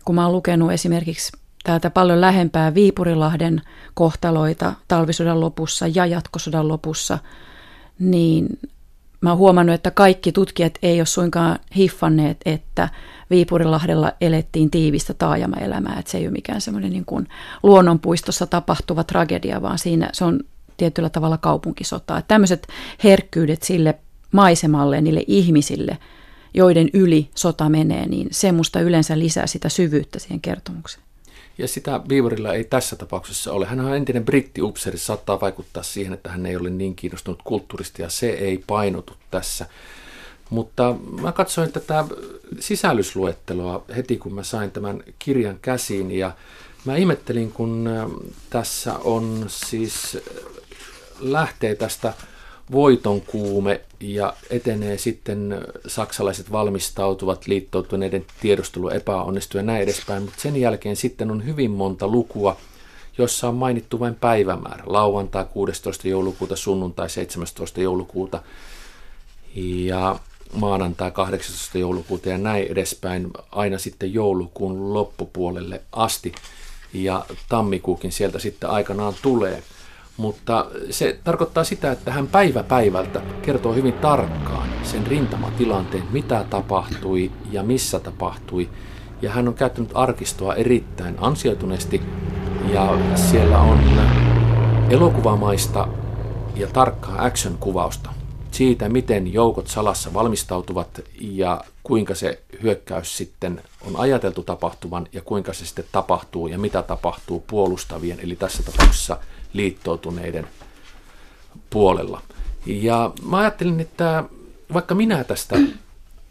kun 0.06 0.16
mä 0.16 0.24
oon 0.24 0.34
lukenut 0.34 0.72
esimerkiksi 0.72 1.32
täältä 1.64 1.90
paljon 1.90 2.22
lähempää 2.22 2.74
Viipurilahden 2.74 3.62
kohtaloita 3.94 4.74
talvisodan 4.88 5.40
lopussa 5.40 5.88
ja 5.88 6.06
jatkosodan 6.06 6.68
lopussa, 6.68 7.20
niin 8.00 8.60
mä 9.22 9.30
oon 9.30 9.38
huomannut, 9.38 9.74
että 9.74 9.92
kaikki 9.92 10.32
tutkijat 10.32 10.74
ei 10.82 11.00
ole 11.00 11.06
suinkaan 11.06 11.60
hiffanneet, 11.76 12.38
että 12.46 12.90
Viipurilahdella 13.30 14.12
elettiin 14.22 14.72
tiivistä 14.72 15.14
taajamaelämää, 15.14 16.00
että 16.00 16.12
se 16.12 16.18
ei 16.18 16.28
ole 16.28 16.32
mikään 16.32 16.62
semmoinen 16.62 16.92
niin 16.92 17.06
kuin 17.06 17.28
luonnonpuistossa 17.64 18.48
tapahtuva 18.48 19.04
tragedia, 19.04 19.62
vaan 19.62 19.80
siinä 19.80 20.10
se 20.14 20.26
on 20.26 20.40
tietyllä 20.78 21.10
tavalla 21.10 21.38
kaupunkisota. 21.38 22.18
Että 22.18 22.28
tämmöiset 22.28 22.68
herkkyydet 23.04 23.64
sille 23.64 23.96
maisemalle, 24.32 25.02
niille 25.02 25.24
ihmisille, 25.28 25.98
joiden 26.54 26.90
yli 26.94 27.30
sota 27.36 27.70
menee, 27.70 28.08
niin 28.08 28.28
se 28.32 28.52
musta 28.52 28.82
yleensä 28.82 29.20
lisää 29.20 29.48
sitä 29.48 29.70
syvyyttä 29.70 30.20
siihen 30.20 30.42
kertomukseen. 30.42 31.09
Ja 31.60 31.68
sitä 31.68 32.00
Beaverilla 32.08 32.54
ei 32.54 32.64
tässä 32.64 32.96
tapauksessa 32.96 33.54
ole. 33.54 33.66
Hän 33.66 33.80
on 33.80 33.96
entinen 33.96 34.26
brittiupseri, 34.26 34.98
saattaa 34.98 35.42
vaikuttaa 35.42 35.84
siihen, 35.84 36.14
että 36.14 36.30
hän 36.30 36.46
ei 36.46 36.56
ole 36.56 36.70
niin 36.70 36.96
kiinnostunut 36.96 37.42
kulttuurista 37.44 38.02
ja 38.02 38.10
se 38.10 38.30
ei 38.30 38.64
painotu 38.68 39.14
tässä. 39.32 39.66
Mutta 40.50 40.96
mä 41.22 41.32
katsoin 41.32 41.72
tätä 41.72 42.06
sisällysluetteloa 42.60 43.86
heti, 43.96 44.18
kun 44.18 44.34
mä 44.34 44.44
sain 44.44 44.72
tämän 44.72 45.04
kirjan 45.20 45.60
käsiin 45.62 46.12
ja 46.12 46.32
mä 46.86 46.96
ihmettelin, 46.96 47.52
kun 47.52 47.90
tässä 48.50 48.94
on 48.98 49.46
siis 49.48 50.18
lähtee 51.20 51.76
tästä 51.76 52.14
voiton 52.72 53.22
kuume 53.22 53.82
ja 54.00 54.34
etenee 54.50 54.98
sitten 54.98 55.66
saksalaiset 55.88 56.52
valmistautuvat 56.52 57.48
liittoutuneiden 57.48 58.26
tiedustelu 58.42 58.90
epäonnistuu 58.90 59.60
ja 59.60 59.64
näin 59.64 59.82
edespäin, 59.82 60.24
mutta 60.24 60.42
sen 60.42 60.58
jälkeen 60.58 60.96
sitten 60.96 61.32
on 61.32 61.46
hyvin 61.46 61.72
monta 61.72 62.08
lukua, 62.08 62.58
jossa 63.18 63.48
on 63.50 63.56
mainittu 63.56 64.00
vain 64.00 64.16
päivämäärä, 64.16 64.84
lauantai 64.86 65.46
16. 65.46 66.08
joulukuuta, 66.08 66.56
sunnuntai 66.56 67.10
17. 67.10 67.82
joulukuuta 67.82 68.42
ja 69.56 70.20
maanantai 70.54 71.12
18. 71.12 71.78
joulukuuta 71.78 72.30
ja 72.30 72.38
näin 72.38 72.68
edespäin 72.68 73.32
aina 73.52 73.78
sitten 73.78 74.14
joulukuun 74.14 74.94
loppupuolelle 74.94 75.82
asti 75.92 76.32
ja 76.94 77.26
tammikuukin 77.50 78.12
sieltä 78.12 78.40
sitten 78.40 78.70
aikanaan 78.70 79.14
tulee. 79.22 79.64
Mutta 80.20 80.66
se 80.90 81.20
tarkoittaa 81.24 81.64
sitä, 81.64 81.92
että 81.92 82.12
hän 82.12 82.28
päivä 82.28 82.64
päivältä 82.64 83.22
kertoo 83.42 83.74
hyvin 83.74 83.94
tarkkaan 83.94 84.70
sen 84.84 85.08
rintamatilanteen, 85.08 86.04
mitä 86.12 86.46
tapahtui 86.50 87.32
ja 87.52 87.64
missä 87.64 88.00
tapahtui. 88.00 88.70
Ja 89.22 89.32
hän 89.32 89.48
on 89.48 89.54
käyttänyt 89.54 89.92
arkistoa 89.94 90.56
erittäin 90.56 91.16
ansioituneesti 91.22 92.02
ja 92.74 92.98
siellä 93.16 93.60
on 93.60 93.80
elokuvamaista 94.90 95.88
ja 96.56 96.68
tarkkaa 96.68 97.26
action-kuvausta 97.26 98.10
siitä, 98.52 98.90
miten 98.90 99.34
joukot 99.34 99.68
salassa 99.68 100.14
valmistautuvat 100.14 101.02
ja 101.22 101.64
kuinka 101.84 102.16
se 102.16 102.44
hyökkäys 102.64 103.18
sitten 103.18 103.62
on 103.82 103.96
ajateltu 103.96 104.44
tapahtuvan 104.44 105.08
ja 105.14 105.22
kuinka 105.22 105.54
se 105.54 105.66
sitten 105.66 105.86
tapahtuu 105.92 106.48
ja 106.48 106.58
mitä 106.60 106.82
tapahtuu 106.82 107.44
puolustavien, 107.48 108.20
eli 108.20 108.36
tässä 108.36 108.64
tapauksessa 108.64 109.18
liittoutuneiden 109.54 110.48
puolella. 111.70 112.22
Ja 112.66 113.12
mä 113.30 113.38
ajattelin, 113.38 113.80
että 113.80 114.24
vaikka 114.74 114.96
minä 114.96 115.24
tästä 115.24 115.56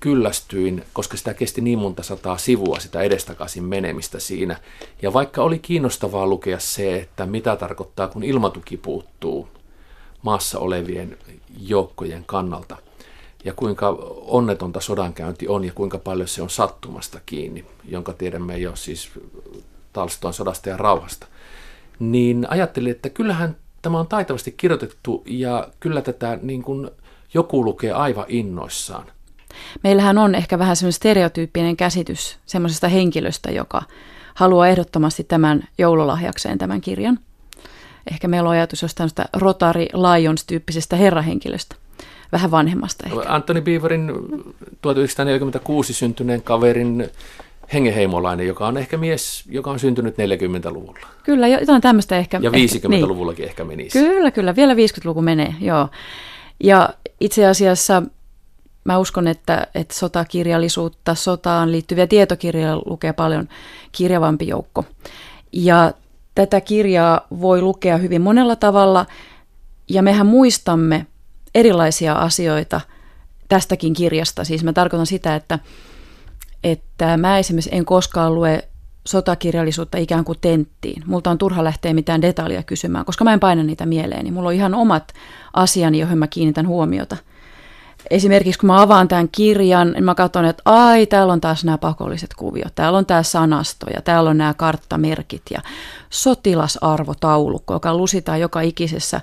kyllästyin, 0.01 0.85
koska 0.93 1.17
sitä 1.17 1.35
kesti 1.35 1.61
niin 1.61 1.79
monta 1.79 2.03
sataa 2.03 2.39
sivua 2.39 2.81
sitä 2.81 3.01
edestakaisin 3.01 3.65
menemistä 3.65 4.21
siinä. 4.21 4.57
Ja 5.03 5.13
vaikka 5.13 5.43
oli 5.43 5.59
kiinnostavaa 5.59 6.27
lukea 6.27 6.59
se, 6.59 6.97
että 6.97 7.27
mitä 7.27 7.57
tarkoittaa, 7.57 8.09
kun 8.09 8.25
ilmatuki 8.25 8.77
puuttuu 8.77 9.49
maassa 10.23 10.59
olevien 10.59 11.19
joukkojen 11.61 12.25
kannalta, 12.25 12.77
ja 13.45 13.53
kuinka 13.53 13.89
onnetonta 14.27 14.81
sodankäynti 14.81 15.49
on 15.49 15.65
ja 15.65 15.73
kuinka 15.75 15.99
paljon 15.99 16.29
se 16.29 16.43
on 16.43 16.51
sattumasta 16.51 17.21
kiinni, 17.27 17.65
jonka 17.85 18.13
tiedämme 18.13 18.59
jo 18.59 18.77
siis 18.77 19.11
Talstoin 19.93 20.35
sodasta 20.35 20.69
ja 20.69 20.77
rauhasta– 20.77 21.27
niin 21.99 22.47
ajattelin, 22.51 22.91
että 22.91 23.11
kyllähän 23.11 23.57
tämä 23.83 23.99
on 23.99 24.07
taitavasti 24.07 24.53
kirjoitettu 24.53 25.23
ja 25.27 25.69
kyllä 25.81 26.03
tätä 26.03 26.39
niin 26.43 26.63
kuin 26.63 26.91
joku 27.35 27.65
lukee 27.65 27.93
aivan 27.93 28.25
innoissaan. 28.29 29.07
Meillähän 29.83 30.19
on 30.19 30.35
ehkä 30.35 30.59
vähän 30.59 30.77
semmoinen 30.77 30.93
stereotyyppinen 30.93 31.77
käsitys 31.77 32.39
semmoisesta 32.47 32.89
henkilöstä, 32.89 33.51
joka 33.51 33.83
haluaa 34.35 34.69
ehdottomasti 34.69 35.25
tämän 35.25 35.69
joululahjakseen 35.79 36.59
tämän 36.59 36.81
kirjan. 36.81 37.19
Ehkä 38.11 38.29
meillä 38.29 38.49
on 38.49 38.53
ajatus 38.53 38.83
jostain 38.83 39.11
Rotary 39.33 39.87
Lions-tyyppisestä 39.95 40.97
herrahenkilöstä, 40.97 41.77
vähän 42.33 42.51
vanhemmasta 42.51 43.07
ehkä. 43.07 43.35
Antoni 43.35 43.61
Beaverin 43.61 44.13
1946 44.83 45.93
syntyneen 45.93 46.43
kaverin 46.43 47.11
hengeheimolainen, 47.73 48.47
joka 48.47 48.67
on 48.67 48.77
ehkä 48.77 48.97
mies, 48.97 49.45
joka 49.49 49.71
on 49.71 49.79
syntynyt 49.79 50.15
40-luvulla. 50.15 51.07
Kyllä, 51.23 51.49
jotain 51.49 51.83
tämmöistä 51.83 52.19
ehkä. 52.19 52.41
Ja 52.43 52.51
50-luvullakin 52.51 53.45
ehkä, 53.45 53.65
niin. 53.65 53.81
ehkä 53.81 53.93
menisi. 53.93 53.99
Kyllä, 53.99 54.31
kyllä, 54.31 54.57
vielä 54.57 54.75
50-luku 54.75 55.23
menee, 55.23 55.55
joo. 55.61 55.89
Ja 56.65 56.89
itse 57.21 57.47
asiassa 57.47 58.03
mä 58.85 58.99
uskon, 58.99 59.29
että, 59.29 59.67
että 59.75 59.95
sotakirjallisuutta, 59.95 61.15
sotaan 61.15 61.73
liittyviä 61.73 62.07
tietokirjoja 62.07 62.77
lukee 62.87 63.13
paljon 63.13 63.49
kirjavampi 63.93 64.47
joukko. 64.47 64.85
Ja 65.53 65.93
tätä 66.35 66.61
kirjaa 66.61 67.27
voi 67.41 67.63
lukea 67.63 67.97
hyvin 67.97 68.23
monella 68.23 68.57
tavalla, 68.57 69.07
ja 69.89 70.03
mehän 70.03 70.27
muistamme 70.27 71.07
erilaisia 71.55 72.13
asioita 72.13 72.81
tästäkin 73.49 73.93
kirjasta. 73.93 74.45
Siis 74.45 74.65
mä 74.65 74.73
tarkoitan 74.73 75.07
sitä, 75.07 75.37
että 75.37 75.59
että 76.65 77.17
mä 77.17 77.39
esimerkiksi 77.39 77.71
en 77.73 77.85
koskaan 77.85 78.35
lue 78.35 78.69
sotakirjallisuutta 79.09 79.99
ikään 79.99 80.25
kuin 80.25 80.39
tenttiin. 80.41 81.03
Multa 81.07 81.31
on 81.31 81.39
turha 81.39 81.65
lähteä 81.65 81.95
mitään 81.95 82.23
detaljia 82.23 82.63
kysymään, 82.63 83.05
koska 83.05 83.25
mä 83.25 83.33
en 83.33 83.41
paina 83.41 83.63
niitä 83.63 83.87
mieleeni. 83.87 84.31
Mulla 84.31 84.49
on 84.49 84.55
ihan 84.55 84.75
omat 84.75 85.13
asiani, 85.55 85.99
joihin 85.99 86.19
mä 86.19 86.27
kiinnitän 86.27 86.69
huomiota. 86.69 87.17
Esimerkiksi 88.11 88.59
kun 88.59 88.67
mä 88.67 88.83
avaan 88.83 89.09
tämän 89.09 89.29
kirjan, 89.33 89.93
niin 89.93 90.05
mä 90.05 90.15
katson, 90.15 90.45
että 90.45 90.63
ai, 90.65 91.07
täällä 91.07 91.33
on 91.33 91.41
taas 91.41 91.65
nämä 91.65 91.79
pakolliset 91.79 92.35
kuviot, 92.35 92.75
täällä 92.75 92.99
on 92.99 93.07
tämä 93.07 93.23
sanasto 93.23 93.87
ja 93.95 94.03
täällä 94.03 94.31
on 94.31 94.39
nämä 94.39 94.55
karttamerkit 94.55 95.43
ja 95.51 95.61
sotilasarvotaulukko, 96.11 97.75
joka 97.75 97.97
lusitaan 97.97 98.41
joka 98.41 98.61
ikisessä 98.61 99.21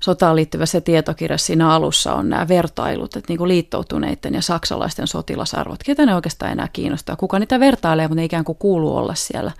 sotaan 0.00 0.36
liittyvässä 0.36 0.80
tietokirjassa 0.80 1.46
siinä 1.46 1.70
alussa 1.70 2.14
on 2.14 2.28
nämä 2.28 2.48
vertailut, 2.48 3.16
että 3.16 3.30
niin 3.30 3.38
kuin 3.38 3.48
liittoutuneiden 3.48 4.34
ja 4.34 4.42
saksalaisten 4.42 5.06
sotilasarvot. 5.06 5.82
Ketä 5.82 6.06
ne 6.06 6.14
oikeastaan 6.14 6.52
enää 6.52 6.68
kiinnostaa? 6.72 7.16
Kuka 7.16 7.38
niitä 7.38 7.60
vertailee, 7.60 8.08
mutta 8.08 8.16
ne 8.16 8.24
ikään 8.24 8.44
kuin 8.44 8.58
kuuluu 8.58 8.96
olla 8.96 9.14
siellä. 9.14 9.52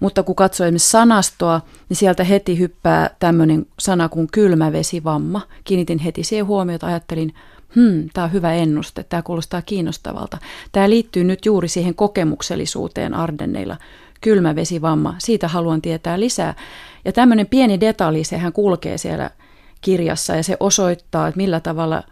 Mutta 0.00 0.22
kun 0.22 0.36
katsoo 0.36 0.66
esimerkiksi 0.66 0.90
sanastoa, 0.90 1.60
niin 1.88 1.96
sieltä 1.96 2.24
heti 2.24 2.58
hyppää 2.58 3.10
tämmöinen 3.18 3.66
sana 3.78 4.08
kuin 4.08 4.28
kylmävesivamma. 4.32 5.40
Kiinnitin 5.64 5.98
heti 5.98 6.24
siihen 6.24 6.46
huomiota, 6.46 6.86
ajattelin, 6.86 7.34
hmm, 7.74 8.08
tämä 8.12 8.24
on 8.24 8.32
hyvä 8.32 8.52
ennuste, 8.52 9.02
tämä 9.02 9.22
kuulostaa 9.22 9.62
kiinnostavalta. 9.62 10.38
Tämä 10.72 10.90
liittyy 10.90 11.24
nyt 11.24 11.46
juuri 11.46 11.68
siihen 11.68 11.94
kokemuksellisuuteen 11.94 13.14
Ardenneilla. 13.14 13.76
Kylmävesivamma, 14.20 15.14
siitä 15.18 15.48
haluan 15.48 15.82
tietää 15.82 16.20
lisää. 16.20 16.54
Ja 17.04 17.12
tämmöinen 17.12 17.46
pieni 17.46 17.80
detalji, 17.80 18.24
sehän 18.24 18.52
kulkee 18.52 18.98
siellä 18.98 19.30
kirjassa 19.80 20.36
ja 20.36 20.42
se 20.42 20.56
osoittaa, 20.60 21.28
että 21.28 21.38
millä 21.38 21.60
tavalla 21.60 22.02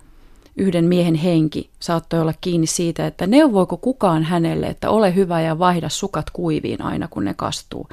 yhden 0.57 0.85
miehen 0.85 1.14
henki 1.14 1.70
saattoi 1.81 2.20
olla 2.20 2.35
kiinni 2.40 2.66
siitä, 2.66 3.07
että 3.07 3.26
neuvoiko 3.26 3.76
kukaan 3.76 4.22
hänelle, 4.22 4.66
että 4.66 4.90
ole 4.90 5.14
hyvä 5.14 5.40
ja 5.40 5.59
vaihda 5.59 5.88
sukat 5.88 6.31
kuiviin 6.31 6.83
aina 6.83 7.09
kun 7.09 7.24
ne 7.24 7.35
kastuu. 7.35 7.88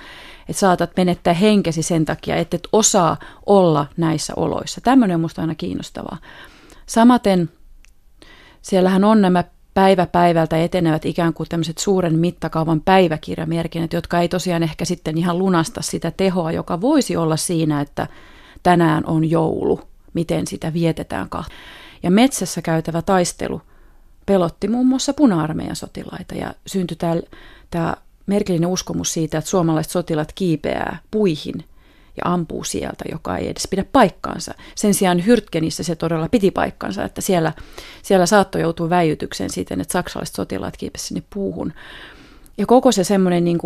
Että 0.50 0.60
saatat 0.60 0.92
menettää 0.98 1.34
henkesi 1.34 1.84
sen 1.84 2.06
takia, 2.06 2.36
että 2.36 2.56
et 2.56 2.68
osaa 2.72 3.18
olla 3.46 3.86
näissä 3.98 4.34
oloissa. 4.36 4.82
Tämmöinen 4.82 5.16
on 5.16 5.22
musta 5.22 5.42
aina 5.42 5.56
kiinnostavaa. 5.56 6.18
Samaten 6.86 7.50
siellähän 8.62 9.04
on 9.04 9.22
nämä 9.22 9.44
päivä 9.74 10.06
päivältä 10.06 10.58
etenevät 10.58 11.06
ikään 11.06 11.34
kuin 11.34 11.50
tämmöiset 11.50 11.78
suuren 11.78 12.20
mittakaavan 12.20 12.82
päiväkirjamerkinnät, 12.82 13.94
jotka 13.94 14.20
ei 14.20 14.30
tosiaan 14.30 14.64
ehkä 14.64 14.86
sitten 14.86 15.18
ihan 15.18 15.40
lunasta 15.40 15.82
sitä 15.82 16.12
tehoa, 16.12 16.52
joka 16.52 16.82
voisi 16.82 17.18
olla 17.18 17.38
siinä, 17.38 17.82
että 17.82 18.08
tänään 18.66 19.04
on 19.06 19.30
joulu, 19.30 19.82
miten 20.14 20.48
sitä 20.48 20.74
vietetään. 20.74 21.30
Ja 22.04 22.12
metsässä 22.12 22.62
käytävä 22.62 23.02
taistelu 23.02 23.62
pelotti 24.26 24.68
muun 24.68 24.88
muassa 24.88 25.14
puna-armeijan 25.14 25.76
sotilaita 25.76 26.36
ja 26.36 26.54
syntyi 26.68 26.98
tämä 27.72 27.96
merkillinen 28.26 28.70
uskomus 28.70 29.14
siitä, 29.14 29.38
että 29.38 29.50
suomalaiset 29.50 29.92
sotilat 29.92 30.32
kiipeää 30.36 31.00
puihin 31.12 31.56
ja 32.18 32.34
ampuu 32.34 32.64
sieltä, 32.64 33.06
joka 33.12 33.38
ei 33.38 33.50
edes 33.50 33.68
pidä 33.68 33.86
paikkaansa. 33.92 34.54
Sen 34.76 34.94
sijaan 34.94 35.26
Hyrtkenissä 35.26 35.84
se 35.84 35.96
todella 35.96 36.30
piti 36.30 36.52
paikkansa, 36.52 37.04
että 37.04 37.22
siellä, 37.22 37.54
siellä 38.02 38.26
saattoi 38.26 38.62
joutua 38.62 38.90
väijytykseen 38.90 39.50
siten, 39.50 39.82
että 39.82 39.92
saksalaiset 39.92 40.36
sotilaat 40.36 40.78
kiipesivät 40.78 41.08
sinne 41.08 41.24
puuhun. 41.30 41.74
Ja 42.58 42.66
koko 42.66 42.92
se 42.92 43.04
semmoinen 43.04 43.44
niin 43.44 43.60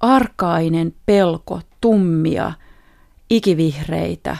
arkainen 0.00 0.94
pelko, 1.06 1.60
tummia– 1.80 2.52
ikivihreitä, 3.30 4.36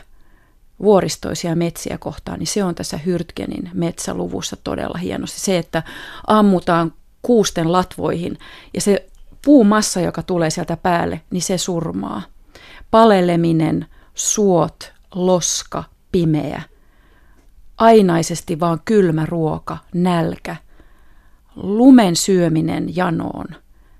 vuoristoisia 0.83 1.57
metsiä 1.57 1.99
kohtaan, 1.99 2.39
niin 2.39 2.47
se 2.47 2.65
on 2.65 2.75
tässä 2.75 2.97
Hyrtgenin 2.97 3.71
metsäluvussa 3.75 4.57
todella 4.65 4.99
hienosti. 4.99 5.41
Se, 5.41 5.59
että 5.59 5.83
ammutaan 6.27 6.93
kuusten 7.23 7.73
latvoihin 7.73 8.39
ja 8.75 8.81
se 8.81 9.07
puumassa, 9.45 10.01
joka 10.01 10.23
tulee 10.23 10.51
sieltä 10.51 10.77
päälle, 10.77 11.21
niin 11.31 11.43
se 11.43 11.59
surmaa. 11.59 12.23
Paleleminen, 12.91 13.87
suot, 14.15 14.93
loska, 15.15 15.85
pimeä. 16.13 16.63
Ainaisesti 17.79 18.61
vaan 18.61 18.81
kylmä 18.85 19.27
ruoka, 19.27 19.79
nälkä. 19.95 20.57
Lumen 21.57 22.17
syöminen 22.17 22.97
janoon. 22.97 23.47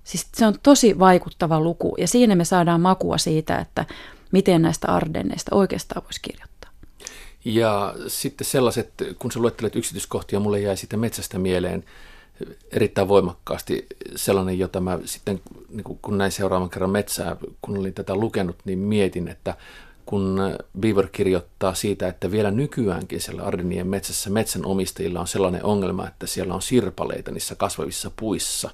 Siis 0.05 0.29
se 0.35 0.47
on 0.47 0.55
tosi 0.63 0.99
vaikuttava 0.99 1.61
luku 1.61 1.95
ja 1.99 2.09
siinä 2.09 2.35
me 2.35 2.45
saadaan 2.45 2.81
makua 2.81 3.19
siitä, 3.19 3.59
että 3.59 3.85
miten 4.33 4.63
näistä 4.63 4.89
Ardenneista 4.89 5.57
oikeastaan 5.57 6.05
voisi 6.05 6.21
kirjoittaa. 6.23 6.71
Ja 7.45 7.95
sitten 8.09 8.47
sellaiset, 8.47 8.93
kun 9.19 9.33
sä 9.33 9.41
luettelet 9.41 9.77
yksityiskohtia, 9.77 10.41
mulle 10.41 10.61
jäi 10.61 10.77
siitä 10.77 10.97
metsästä 10.97 11.39
mieleen 11.39 11.85
erittäin 12.73 13.09
voimakkaasti 13.09 13.87
sellainen, 14.17 14.59
jota 14.59 14.81
mä 14.81 14.99
sitten, 15.05 15.41
niin 15.69 15.85
kun 16.03 16.19
näin 16.19 16.33
seuraavan 16.33 16.71
kerran 16.71 16.91
metsää, 16.91 17.37
kun 17.63 17.79
olin 17.79 17.95
tätä 17.95 18.15
lukenut, 18.15 18.57
niin 18.65 18.79
mietin, 18.79 19.29
että 19.29 19.55
kun 20.07 20.39
Beaver 20.81 21.09
kirjoittaa 21.13 21.75
siitä, 21.75 22.09
että 22.09 22.31
vielä 22.31 22.51
nykyäänkin 22.51 23.21
siellä 23.21 23.43
Ardenien 23.43 23.87
metsässä 23.87 24.31
metsänomistajilla 24.31 25.21
on 25.21 25.27
sellainen 25.27 25.65
ongelma, 25.65 26.09
että 26.09 26.27
siellä 26.27 26.55
on 26.55 26.63
sirpaleita 26.63 27.31
niissä 27.31 27.55
kasvavissa 27.55 28.11
puissa 28.17 28.71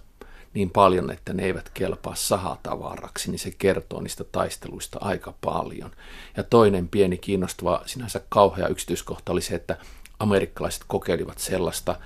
niin 0.54 0.70
paljon, 0.70 1.10
että 1.10 1.32
ne 1.32 1.42
eivät 1.42 1.70
kelpaa 1.74 2.14
sahatavaraksi, 2.14 3.30
niin 3.30 3.38
se 3.38 3.50
kertoo 3.58 4.00
niistä 4.00 4.24
taisteluista 4.24 4.98
aika 5.00 5.34
paljon. 5.40 5.90
Ja 6.36 6.42
toinen 6.42 6.88
pieni 6.88 7.18
kiinnostava, 7.18 7.82
sinänsä 7.86 8.20
kauhea 8.28 8.68
yksityiskohta 8.68 9.32
oli 9.32 9.40
se, 9.40 9.54
että 9.54 9.76
amerikkalaiset 10.18 10.84
kokeilivat 10.86 11.38
sellaista 11.38 11.96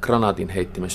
granaatin 0.00 0.48
heittimen 0.48 0.90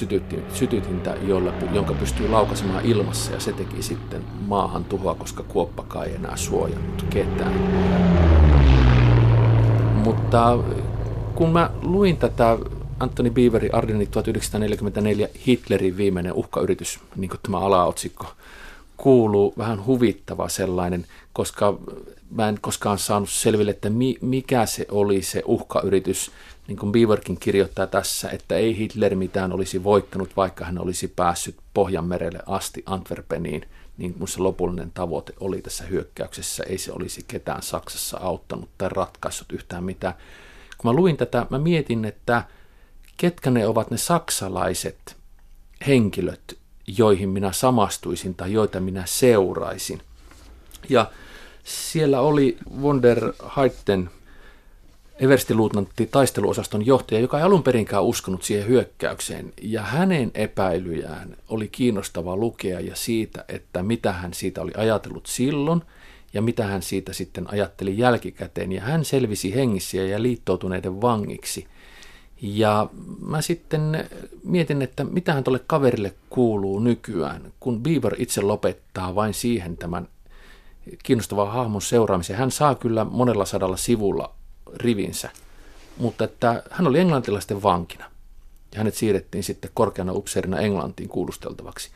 sytytintä, 0.54 1.16
jolla, 1.22 1.54
jonka 1.72 1.94
pystyy 1.94 2.30
laukaisemaan 2.30 2.86
ilmassa 2.86 3.32
ja 3.32 3.40
se 3.40 3.54
teki 3.54 3.82
sitten 3.82 4.24
maahan 4.48 4.86
tuhoa, 4.86 5.16
koska 5.16 5.44
kuoppakaan 5.44 6.08
ei 6.08 6.16
enää 6.16 6.38
suojannut 6.38 7.06
ketään. 7.10 7.54
Mutta 9.96 10.58
kun 11.36 11.52
mä 11.52 11.70
luin 11.82 12.18
tätä 12.18 12.58
Anthony 13.02 13.30
Beaveri 13.30 13.70
Ardenit 13.70 14.12
1944 14.12 15.28
Hitlerin 15.48 15.98
viimeinen 15.98 16.34
uhkayritys, 16.34 17.00
niin 17.16 17.30
kuin 17.30 17.40
tämä 17.44 17.60
alaotsikko 17.60 18.26
kuuluu, 18.98 19.54
vähän 19.58 19.86
huvittava 19.86 20.50
sellainen, 20.50 21.06
koska 21.34 21.80
mä 22.32 22.50
en 22.50 22.58
koskaan 22.62 22.98
saanut 22.98 23.30
selville, 23.30 23.72
että 23.72 23.90
mi, 23.90 24.16
mikä 24.22 24.66
se 24.66 24.86
oli 24.92 25.22
se 25.22 25.44
uhkayritys, 25.46 26.32
niin 26.68 26.78
kuin 26.78 26.92
Beaverkin 26.92 27.38
kirjoittaa 27.38 27.88
tässä, 27.88 28.30
että 28.30 28.56
ei 28.56 28.78
Hitler 28.78 29.16
mitään 29.16 29.54
olisi 29.54 29.84
voittanut, 29.84 30.38
vaikka 30.38 30.66
hän 30.66 30.80
olisi 30.80 31.08
päässyt 31.08 31.56
Pohjanmerelle 31.74 32.40
asti 32.46 32.84
Antwerpeniin, 32.86 33.66
niin 33.98 34.14
kuin 34.14 34.28
se 34.28 34.42
lopullinen 34.42 34.92
tavoite 34.94 35.34
oli 35.40 35.62
tässä 35.62 35.84
hyökkäyksessä. 35.84 36.64
Ei 36.64 36.78
se 36.78 36.92
olisi 36.92 37.26
ketään 37.28 37.62
Saksassa 37.62 38.18
auttanut 38.18 38.70
tai 38.78 38.90
ratkaissut 38.90 39.52
yhtään 39.52 39.84
mitään. 39.84 40.14
Kun 40.78 40.92
mä 40.92 40.96
luin 40.96 41.18
tätä, 41.18 41.46
mä 41.50 41.60
mietin, 41.60 42.06
että 42.06 42.44
ketkä 43.22 43.52
ne 43.52 43.68
ovat 43.68 43.92
ne 43.92 43.98
saksalaiset 43.98 45.18
henkilöt, 45.88 46.58
joihin 46.98 47.30
minä 47.30 47.52
samastuisin 47.52 48.36
tai 48.36 48.54
joita 48.54 48.80
minä 48.80 49.04
seuraisin. 49.06 50.02
Ja 50.90 51.12
siellä 51.64 52.22
oli 52.22 52.58
Wonder 52.82 53.34
Heitten 53.58 54.10
everstiluutnantti 55.20 56.06
taisteluosaston 56.06 56.86
johtaja, 56.86 57.20
joka 57.20 57.38
ei 57.38 57.44
alun 57.44 57.64
perinkään 57.64 58.04
uskonut 58.04 58.44
siihen 58.44 58.68
hyökkäykseen, 58.68 59.54
ja 59.62 59.82
hänen 59.82 60.32
epäilyjään 60.34 61.38
oli 61.50 61.68
kiinnostava 61.68 62.36
lukea 62.36 62.80
ja 62.80 62.96
siitä, 62.96 63.46
että 63.48 63.84
mitä 63.84 64.12
hän 64.12 64.34
siitä 64.34 64.62
oli 64.62 64.72
ajatellut 64.78 65.26
silloin, 65.26 65.82
ja 66.34 66.42
mitä 66.42 66.66
hän 66.66 66.82
siitä 66.82 67.14
sitten 67.14 67.54
ajatteli 67.54 67.98
jälkikäteen, 67.98 68.72
ja 68.72 68.82
hän 68.82 69.06
selvisi 69.06 69.56
hengissä 69.56 69.98
ja 69.98 70.22
liittoutuneiden 70.22 71.02
vangiksi. 71.02 71.68
Ja 72.42 72.90
mä 73.26 73.42
sitten 73.42 74.10
mietin, 74.44 74.82
että 74.82 75.04
mitä 75.04 75.34
hän 75.34 75.44
tuolle 75.44 75.62
kaverille 75.68 76.14
kuuluu 76.30 76.80
nykyään, 76.80 77.54
kun 77.60 77.84
Bieber 77.84 78.16
itse 78.18 78.42
lopettaa 78.42 79.16
vain 79.16 79.34
siihen 79.34 79.78
tämän 79.78 80.08
kiinnostavan 81.04 81.52
hahmon 81.52 81.82
seuraamisen. 81.82 82.36
Hän 82.36 82.52
saa 82.52 82.76
kyllä 82.76 83.04
monella 83.04 83.46
sadalla 83.46 83.78
sivulla 83.78 84.34
rivinsä, 84.76 85.30
mutta 85.98 86.24
että 86.24 86.64
hän 86.72 86.88
oli 86.88 87.00
englantilaisten 87.00 87.64
vankina 87.64 88.06
ja 88.72 88.78
hänet 88.78 88.96
siirrettiin 88.96 89.44
sitten 89.44 89.72
korkeana 89.74 90.14
upseerina 90.14 90.60
Englantiin 90.60 91.10
kuulusteltavaksi. 91.10 91.90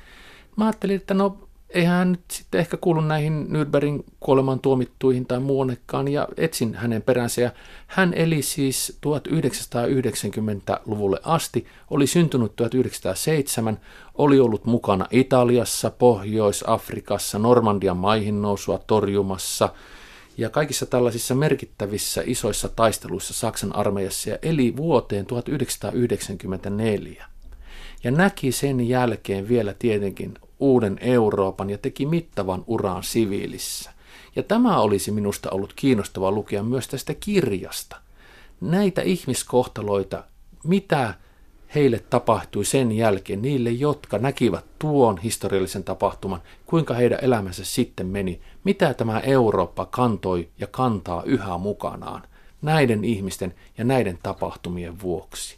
Mä 0.56 0.66
ajattelin, 0.66 0.96
että 0.96 1.14
no 1.14 1.38
eihän 1.69 1.97
hän 1.97 2.12
nyt 2.12 2.23
sitten 2.32 2.60
ehkä 2.60 2.78
kuulu 2.78 3.01
näihin 3.01 3.47
Nürnbergin 3.49 4.04
kuolemaan 4.19 4.60
tuomittuihin 4.60 5.25
tai 5.25 5.39
muuannekaan, 5.39 6.08
ja 6.08 6.28
etsin 6.38 6.75
hänen 6.75 7.01
peränsä. 7.01 7.41
Ja 7.41 7.51
hän 7.88 8.13
eli 8.13 8.41
siis 8.41 8.99
1990-luvulle 9.08 11.19
asti, 11.23 11.65
oli 11.89 12.08
syntynyt 12.08 12.56
1907, 12.56 13.80
oli 14.15 14.39
ollut 14.39 14.65
mukana 14.65 15.08
Italiassa, 15.12 15.89
Pohjois-Afrikassa, 15.89 17.39
Normandian 17.39 17.97
maihin 17.97 18.41
nousua 18.41 18.80
torjumassa– 18.88 19.69
ja 20.38 20.49
kaikissa 20.49 20.86
tällaisissa 20.86 21.36
merkittävissä 21.36 22.23
isoissa 22.25 22.69
taisteluissa 22.69 23.34
Saksan 23.34 23.75
armeijassa 23.75 24.30
ja 24.30 24.38
eli 24.41 24.78
vuoteen 24.78 25.25
1994. 25.25 27.25
Ja 28.04 28.12
näki 28.12 28.51
sen 28.51 28.88
jälkeen 28.88 29.47
vielä 29.47 29.73
tietenkin 29.80 30.34
uuden 30.60 30.98
Euroopan 31.02 31.70
ja 31.70 31.78
teki 31.78 32.06
mittavan 32.06 32.63
uran 32.68 33.04
siviilissä. 33.04 33.91
Ja 34.36 34.44
tämä 34.44 34.80
olisi 34.80 35.12
minusta 35.12 35.50
ollut 35.50 35.74
kiinnostava 35.76 36.32
lukea 36.32 36.63
myös 36.63 36.88
tästä 36.88 37.13
kirjasta. 37.13 37.98
Näitä 38.62 39.02
ihmiskohtaloita, 39.02 40.24
mitä 40.63 41.13
heille 41.76 42.00
tapahtui 42.10 42.65
sen 42.65 42.91
jälkeen, 42.91 43.41
niille, 43.41 43.70
jotka 43.70 44.18
näkivät 44.18 44.65
tuon 44.80 45.18
historiallisen 45.18 45.84
tapahtuman, 45.84 46.41
kuinka 46.65 46.94
heidän 46.94 47.20
elämänsä 47.22 47.65
sitten 47.65 48.08
meni, 48.08 48.41
mitä 48.63 48.94
tämä 48.94 49.20
Eurooppa 49.20 49.86
kantoi 49.86 50.50
ja 50.60 50.68
kantaa 50.68 51.24
yhä 51.24 51.58
mukanaan 51.58 52.24
näiden 52.62 53.04
ihmisten 53.04 53.54
ja 53.78 53.84
näiden 53.84 54.20
tapahtumien 54.24 55.02
vuoksi. 55.02 55.58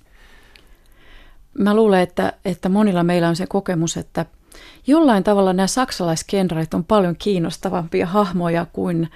Mä 1.57 1.75
luulen, 1.75 2.01
että, 2.01 2.33
että 2.45 2.69
monilla 2.69 3.03
meillä 3.03 3.29
on 3.29 3.35
se 3.35 3.47
kokemus, 3.47 3.97
että 3.97 4.25
jollain 4.87 5.23
tavalla 5.23 5.53
nämä 5.53 5.67
saksalaiskenraalit 5.67 6.73
on 6.73 6.83
paljon 6.83 7.15
kiinnostavampia 7.19 8.05
hahmoja 8.05 8.65
kuin 8.73 9.09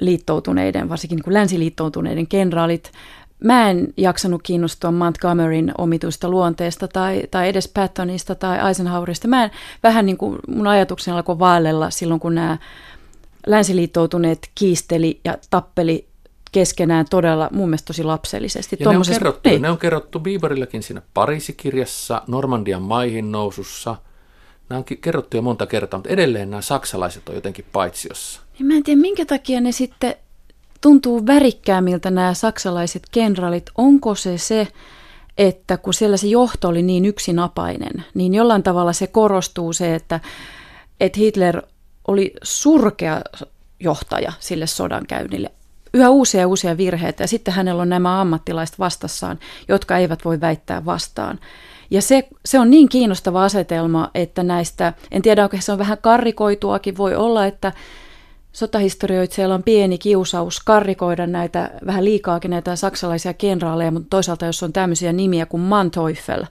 liittoutuneiden, 0.00 0.88
varsinkin 0.88 1.16
niin 1.16 1.24
kuin 1.24 1.34
länsiliittoutuneiden 1.34 2.26
kenraalit 2.26 2.92
mä 3.44 3.70
en 3.70 3.94
jaksanut 3.96 4.42
kiinnostua 4.42 4.90
Montgomeryn 4.90 5.72
omituista 5.78 6.28
luonteesta 6.28 6.88
tai, 6.88 7.22
tai 7.30 7.48
edes 7.48 7.68
Pattonista 7.68 8.34
tai 8.34 8.68
Eisenhowerista. 8.68 9.28
Mä 9.28 9.44
en, 9.44 9.50
vähän 9.82 10.06
niin 10.06 10.16
kuin 10.16 10.38
mun 10.48 10.66
ajatukseni 10.66 11.16
alkoi 11.16 11.38
vaellella 11.38 11.90
silloin, 11.90 12.20
kun 12.20 12.34
nämä 12.34 12.58
länsiliittoutuneet 13.46 14.50
kiisteli 14.54 15.20
ja 15.24 15.38
tappeli 15.50 16.08
keskenään 16.52 17.06
todella 17.10 17.48
mun 17.52 17.68
mielestä 17.68 17.86
tosi 17.86 18.04
lapsellisesti. 18.04 18.76
Ja 18.80 18.90
ne 18.90 18.96
on, 18.96 19.04
kerrottu, 19.08 19.48
niin. 19.48 19.62
ne 19.62 19.70
on 19.70 19.78
kerrottu 19.78 20.20
Bieberilläkin 20.20 20.82
siinä 20.82 21.02
Pariisikirjassa, 21.14 22.22
Normandian 22.26 22.82
maihin 22.82 23.32
nousussa. 23.32 23.96
Nämä 24.70 24.78
on 24.78 24.84
kerrottu 25.00 25.36
jo 25.36 25.42
monta 25.42 25.66
kertaa, 25.66 25.98
mutta 25.98 26.12
edelleen 26.12 26.50
nämä 26.50 26.62
saksalaiset 26.62 27.28
on 27.28 27.34
jotenkin 27.34 27.64
paitsiossa. 27.72 28.40
Ja 28.58 28.64
mä 28.64 28.74
en 28.74 28.82
tiedä, 28.82 29.00
minkä 29.00 29.26
takia 29.26 29.60
ne 29.60 29.72
sitten 29.72 30.14
tuntuu 30.80 31.26
värikkäämiltä 31.26 32.10
nämä 32.10 32.34
saksalaiset 32.34 33.02
kenraalit. 33.10 33.70
Onko 33.78 34.14
se 34.14 34.38
se, 34.38 34.68
että 35.38 35.76
kun 35.76 35.94
siellä 35.94 36.16
se 36.16 36.26
johto 36.26 36.68
oli 36.68 36.82
niin 36.82 37.04
yksinapainen, 37.04 38.04
niin 38.14 38.34
jollain 38.34 38.62
tavalla 38.62 38.92
se 38.92 39.06
korostuu 39.06 39.72
se, 39.72 39.94
että, 39.94 40.20
että 41.00 41.20
Hitler 41.20 41.62
oli 42.08 42.32
surkea 42.42 43.20
johtaja 43.80 44.32
sille 44.40 44.66
sodankäynnille. 44.66 45.50
Yhä 45.94 46.10
uusia 46.10 46.40
ja 46.40 46.48
uusia 46.48 46.76
virheitä 46.76 47.22
ja 47.22 47.28
sitten 47.28 47.54
hänellä 47.54 47.82
on 47.82 47.88
nämä 47.88 48.20
ammattilaiset 48.20 48.78
vastassaan, 48.78 49.38
jotka 49.68 49.96
eivät 49.98 50.24
voi 50.24 50.40
väittää 50.40 50.84
vastaan. 50.84 51.40
Ja 51.90 52.02
se, 52.02 52.28
se 52.44 52.58
on 52.58 52.70
niin 52.70 52.88
kiinnostava 52.88 53.44
asetelma, 53.44 54.10
että 54.14 54.42
näistä, 54.42 54.92
en 55.10 55.22
tiedä 55.22 55.44
onko 55.44 55.56
se 55.60 55.72
on 55.72 55.78
vähän 55.78 55.98
karrikoituakin, 55.98 56.96
voi 56.96 57.14
olla, 57.14 57.46
että 57.46 57.72
sotahistorioitsijoilla 58.52 59.54
on 59.54 59.62
pieni 59.62 59.98
kiusaus 59.98 60.60
karrikoida 60.60 61.26
näitä 61.26 61.70
vähän 61.86 62.04
liikaakin 62.04 62.50
näitä 62.50 62.76
saksalaisia 62.76 63.34
kenraaleja, 63.34 63.90
mutta 63.90 64.10
toisaalta 64.10 64.46
jos 64.46 64.62
on 64.62 64.72
tämmöisiä 64.72 65.12
nimiä 65.12 65.46
kuin 65.46 65.60
Manteuffel, 65.60 66.44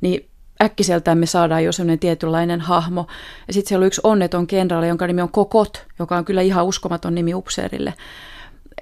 niin 0.00 0.26
äkkiseltään 0.62 1.18
me 1.18 1.26
saadaan 1.26 1.64
jo 1.64 1.72
sellainen 1.72 1.98
tietynlainen 1.98 2.60
hahmo. 2.60 3.06
Ja 3.46 3.52
sitten 3.52 3.68
siellä 3.68 3.82
on 3.82 3.86
yksi 3.86 4.00
onneton 4.04 4.46
kenraali, 4.46 4.88
jonka 4.88 5.06
nimi 5.06 5.22
on 5.22 5.32
Kokot, 5.32 5.86
joka 5.98 6.16
on 6.16 6.24
kyllä 6.24 6.42
ihan 6.42 6.64
uskomaton 6.64 7.14
nimi 7.14 7.34
upseerille. 7.34 7.94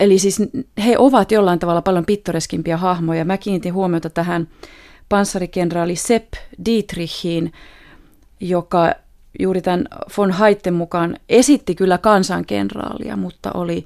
Eli 0.00 0.18
siis 0.18 0.42
he 0.84 0.98
ovat 0.98 1.32
jollain 1.32 1.58
tavalla 1.58 1.82
paljon 1.82 2.06
pittoreskimpia 2.06 2.76
hahmoja. 2.76 3.24
Mä 3.24 3.38
kiinnitin 3.38 3.74
huomiota 3.74 4.10
tähän 4.10 4.48
panssarikenraali 5.10 5.96
Sepp 5.96 6.32
Dietrichiin, 6.66 7.52
joka 8.40 8.94
juuri 9.38 9.62
tämän 9.62 9.84
von 10.18 10.30
Haitten 10.30 10.74
mukaan 10.74 11.16
esitti 11.28 11.74
kyllä 11.74 11.98
kansankenraalia, 11.98 13.16
mutta 13.16 13.52
oli 13.52 13.84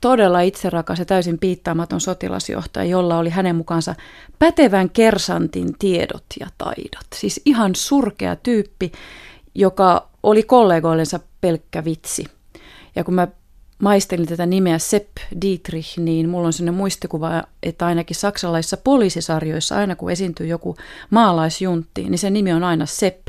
todella 0.00 0.40
itserakas 0.40 0.98
ja 0.98 1.04
täysin 1.04 1.38
piittaamaton 1.38 2.00
sotilasjohtaja, 2.00 2.84
jolla 2.84 3.18
oli 3.18 3.30
hänen 3.30 3.56
mukaansa 3.56 3.94
pätevän 4.38 4.90
kersantin 4.90 5.78
tiedot 5.78 6.24
ja 6.40 6.46
taidot. 6.58 7.06
Siis 7.14 7.40
ihan 7.44 7.74
surkea 7.74 8.36
tyyppi. 8.36 8.92
joka 9.54 10.08
oli 10.22 10.42
kollegoillensa 10.42 11.20
pelkkä 11.40 11.84
vitsi. 11.84 12.24
Ja 12.96 13.04
kun 13.04 13.14
mä 13.14 13.28
maistelin 13.84 14.26
tätä 14.26 14.46
nimeä 14.46 14.78
Sepp 14.78 15.16
Dietrich, 15.42 15.98
niin 15.98 16.28
mulla 16.28 16.46
on 16.46 16.52
sellainen 16.52 16.74
muistikuva, 16.74 17.42
että 17.62 17.86
ainakin 17.86 18.16
saksalaisissa 18.16 18.76
poliisisarjoissa, 18.76 19.76
aina 19.76 19.96
kun 19.96 20.10
esiintyy 20.10 20.46
joku 20.46 20.76
maalaisjuntti, 21.10 22.04
niin 22.04 22.18
se 22.18 22.30
nimi 22.30 22.52
on 22.52 22.64
aina 22.64 22.86
Sepp. 22.86 23.28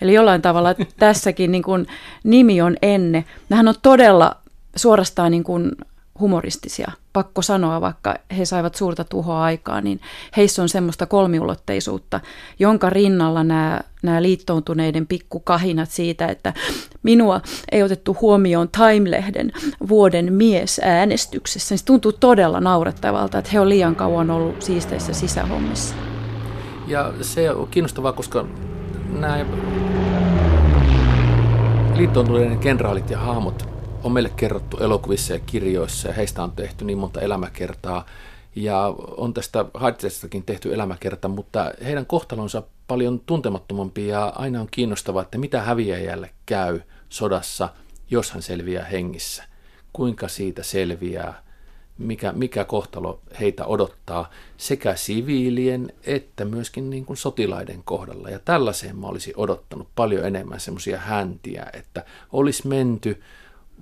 Eli 0.00 0.14
jollain 0.14 0.42
tavalla 0.42 0.74
tässäkin 0.98 1.52
niin 1.52 1.62
kuin 1.62 1.86
nimi 2.24 2.60
on 2.60 2.76
enne. 2.82 3.24
Nämähän 3.48 3.68
on 3.68 3.74
todella 3.82 4.36
suorastaan 4.76 5.30
niin 5.30 5.44
kuin 5.44 5.72
humoristisia, 6.20 6.92
pakko 7.12 7.42
sanoa, 7.42 7.80
vaikka 7.80 8.14
he 8.38 8.44
saivat 8.44 8.74
suurta 8.74 9.04
tuhoa 9.04 9.42
aikaa, 9.42 9.80
niin 9.80 10.00
heissä 10.36 10.62
on 10.62 10.68
semmoista 10.68 11.06
kolmiulotteisuutta, 11.06 12.20
jonka 12.58 12.90
rinnalla 12.90 13.44
nämä, 13.44 13.80
nämä 14.02 14.22
liittoutuneiden 14.22 15.06
pikkukahinat 15.06 15.90
siitä, 15.90 16.26
että 16.26 16.54
minua 17.02 17.40
ei 17.72 17.82
otettu 17.82 18.16
huomioon 18.20 18.68
Time-lehden 18.68 19.52
vuoden 19.88 20.32
mies 20.32 20.80
äänestyksessä, 20.84 21.72
niin 21.72 21.78
se 21.78 21.84
tuntuu 21.84 22.12
todella 22.12 22.60
naurettavalta, 22.60 23.38
että 23.38 23.50
he 23.52 23.60
ovat 23.60 23.68
liian 23.68 23.96
kauan 23.96 24.30
ollut 24.30 24.62
siisteissä 24.62 25.12
sisähommissa. 25.12 25.94
Ja 26.86 27.12
se 27.20 27.50
on 27.50 27.68
kiinnostavaa, 27.68 28.12
koska 28.12 28.46
nämä 29.12 29.46
liittoutuneiden 31.96 32.58
kenraalit 32.58 33.10
ja 33.10 33.18
hahmot 33.18 33.75
on 34.06 34.12
meille 34.12 34.32
kerrottu 34.36 34.76
elokuvissa 34.76 35.32
ja 35.32 35.40
kirjoissa 35.46 36.08
ja 36.08 36.14
heistä 36.14 36.42
on 36.42 36.52
tehty 36.52 36.84
niin 36.84 36.98
monta 36.98 37.20
elämäkertaa 37.20 38.06
ja 38.56 38.94
on 39.16 39.34
tästä 39.34 39.64
Heidsestakin 39.82 40.42
tehty 40.42 40.74
elämäkerta, 40.74 41.28
mutta 41.28 41.72
heidän 41.84 42.06
kohtalonsa 42.06 42.62
paljon 42.86 43.20
tuntemattomampi 43.20 44.08
ja 44.08 44.32
aina 44.36 44.60
on 44.60 44.68
kiinnostavaa, 44.70 45.22
että 45.22 45.38
mitä 45.38 45.62
häviäjälle 45.62 46.30
käy 46.46 46.80
sodassa, 47.08 47.68
jos 48.10 48.30
hän 48.30 48.42
selviää 48.42 48.84
hengissä. 48.84 49.44
Kuinka 49.92 50.28
siitä 50.28 50.62
selviää, 50.62 51.42
mikä, 51.98 52.32
mikä 52.32 52.64
kohtalo 52.64 53.20
heitä 53.40 53.66
odottaa 53.66 54.30
sekä 54.56 54.96
siviilien 54.96 55.92
että 56.06 56.44
myöskin 56.44 56.90
niin 56.90 57.04
kuin 57.04 57.16
sotilaiden 57.16 57.82
kohdalla. 57.84 58.30
Ja 58.30 58.38
tällaiseen 58.38 58.96
mä 58.96 59.06
olisin 59.06 59.34
odottanut 59.36 59.88
paljon 59.94 60.24
enemmän 60.24 60.60
semmoisia 60.60 60.98
häntiä, 60.98 61.66
että 61.72 62.04
olisi 62.32 62.68
menty 62.68 63.22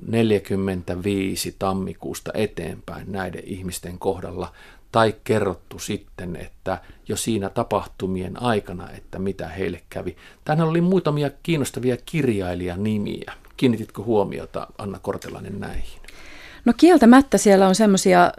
45 0.06 1.56
tammikuusta 1.58 2.30
eteenpäin 2.34 3.12
näiden 3.12 3.42
ihmisten 3.44 3.98
kohdalla, 3.98 4.52
tai 4.92 5.14
kerrottu 5.24 5.78
sitten, 5.78 6.36
että 6.36 6.78
jo 7.08 7.16
siinä 7.16 7.50
tapahtumien 7.50 8.42
aikana, 8.42 8.90
että 8.90 9.18
mitä 9.18 9.48
heille 9.48 9.82
kävi. 9.90 10.16
Tänään 10.44 10.68
oli 10.68 10.80
muutamia 10.80 11.30
kiinnostavia 11.42 11.96
kirjailijanimiä. 11.96 13.32
Kiinnititkö 13.56 14.02
huomiota, 14.02 14.66
Anna 14.78 14.98
Kortelainen, 14.98 15.60
näihin? 15.60 16.03
No 16.64 16.72
kieltämättä 16.76 17.38
siellä 17.38 17.68
on 17.68 17.74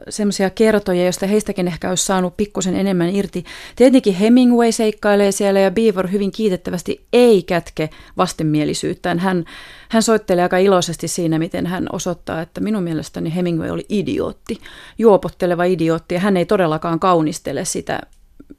semmoisia 0.09 0.49
kertoja, 0.55 1.03
joista 1.03 1.27
heistäkin 1.27 1.67
ehkä 1.67 1.89
olisi 1.89 2.05
saanut 2.05 2.37
pikkusen 2.37 2.75
enemmän 2.75 3.09
irti. 3.09 3.45
Tietenkin 3.75 4.15
Hemingway 4.15 4.71
seikkailee 4.71 5.31
siellä 5.31 5.59
ja 5.59 5.71
Beaver 5.71 6.07
hyvin 6.07 6.31
kiitettävästi 6.31 7.05
ei 7.13 7.43
kätke 7.43 7.89
vastenmielisyyttään. 8.17 9.19
Hän, 9.19 9.45
hän 9.89 10.03
soittelee 10.03 10.43
aika 10.43 10.57
iloisesti 10.57 11.07
siinä, 11.07 11.39
miten 11.39 11.65
hän 11.65 11.87
osoittaa, 11.91 12.41
että 12.41 12.61
minun 12.61 12.83
mielestäni 12.83 13.35
Hemingway 13.35 13.69
oli 13.69 13.85
idiootti, 13.89 14.59
juopotteleva 14.97 15.63
idiootti 15.63 16.15
ja 16.15 16.19
hän 16.19 16.37
ei 16.37 16.45
todellakaan 16.45 16.99
kaunistele 16.99 17.65
sitä, 17.65 18.01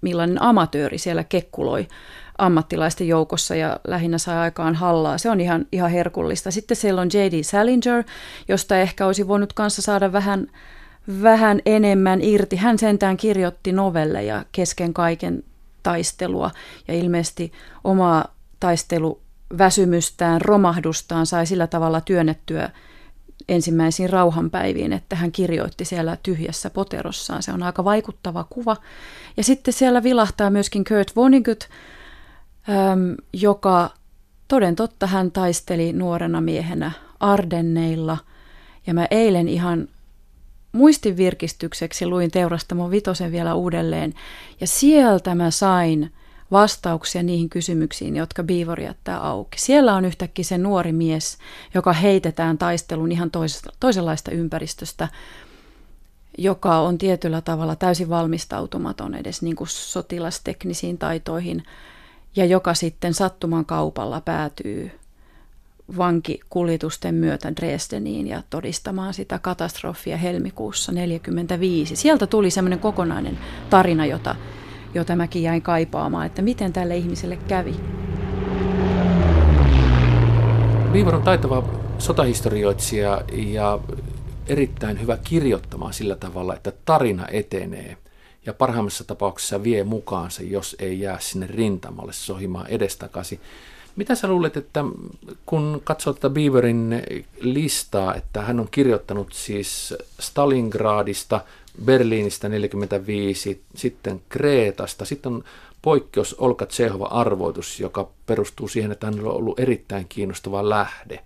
millainen 0.01 0.43
amatööri 0.43 0.99
siellä 0.99 1.25
kekkuloi 1.25 1.89
ammattilaisten 2.39 3.09
joukossa 3.09 3.55
ja 3.55 3.81
lähinnä 3.89 4.19
sai 4.19 4.37
aikaan 4.37 4.75
hallaa. 4.75 5.19
Se 5.19 5.31
on 5.31 5.41
ihan, 5.41 5.67
ihan 5.73 5.91
herkullista. 5.91 6.51
Sitten 6.51 6.77
siellä 6.77 7.01
on 7.01 7.09
J.D. 7.15 7.43
Salinger, 7.43 8.05
josta 8.49 8.79
ehkä 8.79 9.07
olisi 9.07 9.29
voinut 9.29 9.53
kanssa 9.53 9.83
saada 9.83 10.13
vähän, 10.13 10.47
vähän 11.23 11.61
enemmän 11.67 12.21
irti. 12.23 12.57
Hän 12.57 12.79
sentään 12.79 13.17
kirjoitti 13.17 13.73
novelleja 13.73 14.45
kesken 14.53 14.95
kaiken 14.95 15.45
taistelua 15.83 16.51
ja 16.89 16.95
ilmeisesti 16.95 17.53
omaa 17.85 18.35
taisteluväsymystään, 18.61 20.41
romahdustaan 20.41 21.27
sai 21.27 21.47
sillä 21.47 21.67
tavalla 21.67 22.01
työnnettyä 22.01 22.71
ensimmäisiin 23.49 24.11
rauhanpäiviin, 24.11 24.93
että 24.93 25.17
hän 25.17 25.33
kirjoitti 25.33 25.85
siellä 25.85 26.17
tyhjässä 26.23 26.71
poterossaan. 26.71 27.43
Se 27.43 27.53
on 27.53 27.63
aika 27.63 27.85
vaikuttava 27.85 28.45
kuva. 28.51 28.77
Ja 29.37 29.45
sitten 29.45 29.75
siellä 29.75 30.03
vilahtaa 30.03 30.51
myöskin 30.51 30.85
Kurt 30.85 31.17
Vonnegut, 31.17 31.69
joka 33.33 33.91
toden 34.49 34.77
totta 34.77 35.07
hän 35.07 35.31
taisteli 35.31 35.93
nuorena 35.93 36.41
miehenä 36.41 36.91
Ardenneilla. 37.21 38.19
Ja 38.87 38.95
mä 38.95 39.07
eilen 39.11 39.49
ihan 39.49 39.89
muistin 40.73 41.17
virkistykseksi 41.17 42.07
luin 42.07 42.31
Teurastamon 42.31 42.91
vitosen 42.91 43.33
vielä 43.33 43.55
uudelleen. 43.55 44.15
Ja 44.61 44.67
sieltä 44.67 45.35
mä 45.35 45.51
sain 45.51 46.13
vastauksia 46.51 47.23
niihin 47.23 47.49
kysymyksiin, 47.49 48.17
jotka 48.17 48.43
Beaver 48.43 48.81
jättää 48.81 49.21
auki. 49.21 49.61
Siellä 49.61 49.95
on 49.95 50.05
yhtäkkiä 50.05 50.45
se 50.45 50.59
nuori 50.59 50.93
mies, 50.93 51.39
joka 51.75 51.93
heitetään 51.93 52.59
taistelun 52.59 53.13
ihan 53.13 53.31
toisenlaista 53.81 54.31
ympäristöstä, 54.31 55.09
joka 56.39 56.79
on 56.79 56.99
tietyllä 56.99 57.41
tavalla 57.41 57.77
täysin 57.77 58.09
valmistautumaton 58.09 59.15
edes 59.15 59.43
niin 59.43 59.57
kuin 59.57 59.69
sotilasteknisiin 59.69 60.99
taitoihin– 60.99 61.63
ja 62.37 62.45
joka 62.45 62.75
sitten 62.75 63.15
sattuman 63.15 63.65
kaupalla 63.65 64.21
päätyy 64.21 64.91
vankikuljetusten 65.99 67.15
myötä 67.15 67.57
Dresdeniin 67.57 68.27
ja 68.27 68.43
todistamaan 68.51 69.15
sitä 69.15 69.39
katastrofia 69.39 70.17
helmikuussa 70.17 70.93
1945. 70.93 71.97
Sieltä 71.97 72.27
tuli 72.27 72.51
semmoinen 72.51 72.79
kokonainen 72.79 73.39
tarina, 73.71 74.07
jota, 74.07 74.37
jota 74.95 75.17
mäkin 75.17 75.43
jäin 75.43 75.63
kaipaamaan, 75.63 76.27
että 76.27 76.43
miten 76.43 76.73
tälle 76.73 76.97
ihmiselle 76.97 77.37
kävi. 77.37 77.77
Viivor 80.93 81.15
on 81.15 81.23
taitava 81.23 81.69
sotahistorioitsija 81.99 83.23
ja 83.33 83.79
erittäin 84.47 85.01
hyvä 85.01 85.17
kirjoittamaan 85.17 85.93
sillä 85.93 86.17
tavalla, 86.17 86.55
että 86.55 86.73
tarina 86.85 87.27
etenee 87.29 87.97
ja 88.47 88.55
parhaimmassa 88.55 89.05
tapauksessa 89.05 89.63
vie 89.63 89.85
mukaansa, 89.85 90.43
jos 90.43 90.77
ei 90.79 91.01
jää 91.01 91.19
sinne 91.21 91.47
rintamalle 91.47 92.13
sohimaan 92.13 92.67
edestakaisin. 92.67 93.41
Mitä 93.97 94.15
sä 94.15 94.29
luulet, 94.29 94.57
että 94.57 94.85
kun 95.47 95.81
katsoo 95.85 96.13
tätä 96.13 96.31
Beaverin 96.31 97.03
listaa, 97.41 98.15
että 98.15 98.43
hän 98.43 98.61
on 98.61 98.69
kirjoittanut 98.71 99.33
siis 99.33 99.95
Stalingradista, 100.21 101.41
Berliinistä 101.85 102.49
45, 102.49 103.63
sitten 103.75 104.23
Kreetasta, 104.29 105.05
sitten 105.05 105.33
on 105.33 105.45
poikkeus 105.83 106.35
Olka 106.35 106.67
Tsehova 106.67 107.07
arvoitus, 107.07 107.81
joka 107.81 108.09
perustuu 108.27 108.69
siihen, 108.69 108.93
että 108.93 109.07
hän 109.07 109.21
on 109.21 109.37
ollut 109.37 109.61
erittäin 109.61 110.07
kiinnostava 110.09 110.69
lähde. 110.69 111.21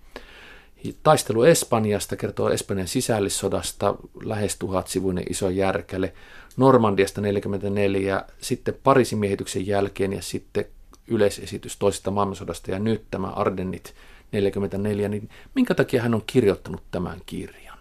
Taistelu 1.03 1.43
Espanjasta 1.43 2.15
kertoo 2.15 2.49
Espanjan 2.49 2.87
sisällissodasta, 2.87 3.95
lähes 4.23 4.57
tuhatsivuinen 4.57 5.23
iso 5.29 5.49
järkäle. 5.49 6.13
Normandiasta 6.57 7.21
44, 7.21 8.23
sitten 8.41 8.77
Pariisin 8.83 9.19
miehityksen 9.19 9.67
jälkeen 9.67 10.13
ja 10.13 10.21
sitten 10.21 10.65
yleisesitys 11.07 11.77
toisesta 11.77 12.11
maailmansodasta 12.11 12.71
ja 12.71 12.79
nyt 12.79 13.03
tämä 13.11 13.27
Ardennit 13.27 13.93
44, 14.31 15.09
niin 15.09 15.29
minkä 15.55 15.75
takia 15.75 16.01
hän 16.01 16.13
on 16.13 16.23
kirjoittanut 16.27 16.83
tämän 16.91 17.21
kirjan? 17.25 17.77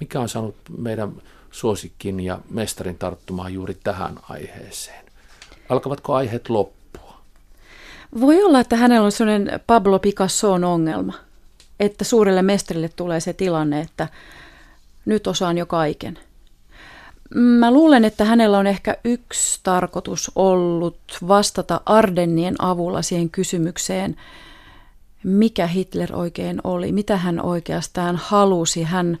Mikä 0.00 0.20
on 0.20 0.28
saanut 0.28 0.56
meidän 0.78 1.12
suosikkin 1.50 2.20
ja 2.20 2.38
mestarin 2.50 2.98
tarttumaan 2.98 3.54
juuri 3.54 3.76
tähän 3.84 4.14
aiheeseen? 4.28 5.04
Alkavatko 5.68 6.14
aiheet 6.14 6.48
loppua? 6.48 7.20
Voi 8.20 8.42
olla, 8.42 8.60
että 8.60 8.76
hänellä 8.76 9.04
on 9.04 9.12
sellainen 9.12 9.60
Pablo 9.66 9.98
Picasson 9.98 10.64
ongelma, 10.64 11.14
että 11.80 12.04
suurelle 12.04 12.42
mestarille 12.42 12.90
tulee 12.96 13.20
se 13.20 13.32
tilanne, 13.32 13.80
että 13.80 14.08
nyt 15.04 15.26
osaan 15.26 15.58
jo 15.58 15.66
kaiken– 15.66 16.18
Mä 17.34 17.70
luulen, 17.70 18.04
että 18.04 18.24
hänellä 18.24 18.58
on 18.58 18.66
ehkä 18.66 18.96
yksi 19.04 19.60
tarkoitus 19.62 20.32
ollut 20.34 20.98
vastata 21.28 21.80
Ardennien 21.86 22.54
avulla 22.58 23.02
siihen 23.02 23.30
kysymykseen, 23.30 24.16
mikä 25.24 25.66
Hitler 25.66 26.16
oikein 26.16 26.60
oli, 26.64 26.92
mitä 26.92 27.16
hän 27.16 27.44
oikeastaan 27.44 28.16
halusi. 28.16 28.82
Hän 28.82 29.18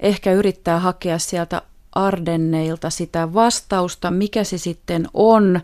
ehkä 0.00 0.32
yrittää 0.32 0.78
hakea 0.78 1.18
sieltä 1.18 1.62
Ardenneilta 1.92 2.90
sitä 2.90 3.34
vastausta, 3.34 4.10
mikä 4.10 4.44
se 4.44 4.58
sitten 4.58 5.08
on. 5.14 5.60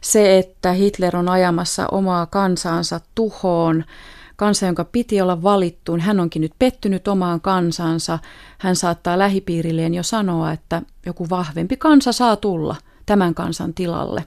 Se, 0.00 0.38
että 0.38 0.72
Hitler 0.72 1.16
on 1.16 1.28
ajamassa 1.28 1.86
omaa 1.86 2.26
kansaansa 2.26 3.00
tuhoon, 3.14 3.84
kansa, 4.40 4.66
jonka 4.66 4.84
piti 4.84 5.20
olla 5.20 5.42
valittu, 5.42 5.98
hän 6.00 6.20
onkin 6.20 6.42
nyt 6.42 6.52
pettynyt 6.58 7.08
omaan 7.08 7.40
kansansa. 7.40 8.18
Hän 8.58 8.76
saattaa 8.76 9.18
lähipiirilleen 9.18 9.94
jo 9.94 10.02
sanoa, 10.02 10.52
että 10.52 10.82
joku 11.06 11.30
vahvempi 11.30 11.76
kansa 11.76 12.12
saa 12.12 12.36
tulla 12.36 12.76
tämän 13.06 13.34
kansan 13.34 13.74
tilalle. 13.74 14.24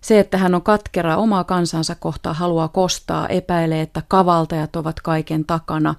Se, 0.00 0.20
että 0.20 0.38
hän 0.38 0.54
on 0.54 0.62
katkera 0.62 1.16
omaa 1.16 1.44
kansansa 1.44 1.94
kohtaa, 1.94 2.34
haluaa 2.34 2.68
kostaa, 2.68 3.28
epäilee, 3.28 3.80
että 3.80 4.02
kavaltajat 4.08 4.76
ovat 4.76 5.00
kaiken 5.00 5.44
takana. 5.44 5.94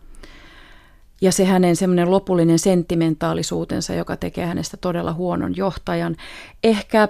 Ja 1.22 1.32
se 1.32 1.46
hänen 1.46 1.76
semmoinen 1.76 2.12
lopullinen 2.12 2.60
sentimentaalisuutensa, 2.60 3.94
joka 3.94 4.18
tekee 4.18 4.46
hänestä 4.46 4.78
todella 4.78 5.14
huonon 5.14 5.58
johtajan. 5.58 6.16
Ehkä 6.64 7.08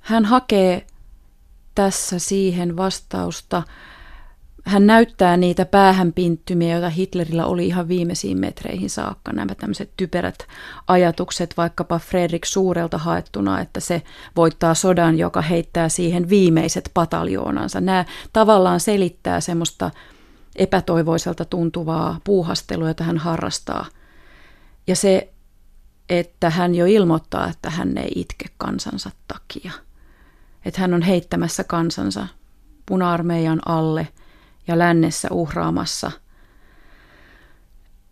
hän 0.00 0.24
hakee 0.24 0.86
tässä 1.74 2.18
siihen 2.18 2.76
vastausta– 2.76 3.62
hän 4.68 4.86
näyttää 4.86 5.36
niitä 5.36 5.64
päähänpinttymiä, 5.64 6.72
joita 6.72 6.90
Hitlerillä 6.90 7.46
oli 7.46 7.66
ihan 7.66 7.88
viimeisiin 7.88 8.40
metreihin 8.40 8.90
saakka. 8.90 9.32
Nämä 9.32 9.54
tämmöiset 9.54 9.90
typerät 9.96 10.46
ajatukset 10.86 11.56
vaikkapa 11.56 11.98
Fredrik 11.98 12.44
Suurelta 12.44 12.98
haettuna, 12.98 13.60
että 13.60 13.80
se 13.80 14.02
voittaa 14.36 14.74
sodan, 14.74 15.18
joka 15.18 15.42
heittää 15.42 15.88
siihen 15.88 16.28
viimeiset 16.28 16.90
pataljoonansa. 16.94 17.80
Nämä 17.80 18.04
tavallaan 18.32 18.80
selittää 18.80 19.40
semmoista 19.40 19.90
epätoivoiselta 20.56 21.44
tuntuvaa 21.44 22.20
puuhastelua, 22.24 22.88
jota 22.88 23.04
hän 23.04 23.18
harrastaa. 23.18 23.86
Ja 24.86 24.96
se, 24.96 25.32
että 26.08 26.50
hän 26.50 26.74
jo 26.74 26.86
ilmoittaa, 26.86 27.48
että 27.48 27.70
hän 27.70 27.98
ei 27.98 28.12
itke 28.14 28.44
kansansa 28.58 29.10
takia. 29.28 29.72
Että 30.64 30.80
hän 30.80 30.94
on 30.94 31.02
heittämässä 31.02 31.64
kansansa 31.64 32.26
puna-armeijan 32.86 33.60
alle– 33.66 34.08
ja 34.68 34.78
lännessä 34.78 35.28
uhraamassa 35.30 36.10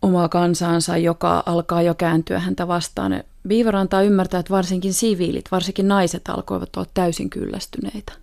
omaa 0.01 0.29
kansaansa, 0.29 0.97
joka 0.97 1.43
alkaa 1.45 1.81
jo 1.81 1.95
kääntyä 1.95 2.39
häntä 2.39 2.67
vastaan. 2.67 3.23
Beaver 3.47 3.75
antaa 3.75 4.01
ymmärtää, 4.01 4.39
että 4.39 4.53
varsinkin 4.53 4.93
siviilit, 4.93 5.45
varsinkin 5.51 5.87
naiset 5.87 6.29
alkoivat 6.29 6.77
olla 6.77 6.87
täysin 6.93 7.29
kyllästyneitä. 7.29 8.13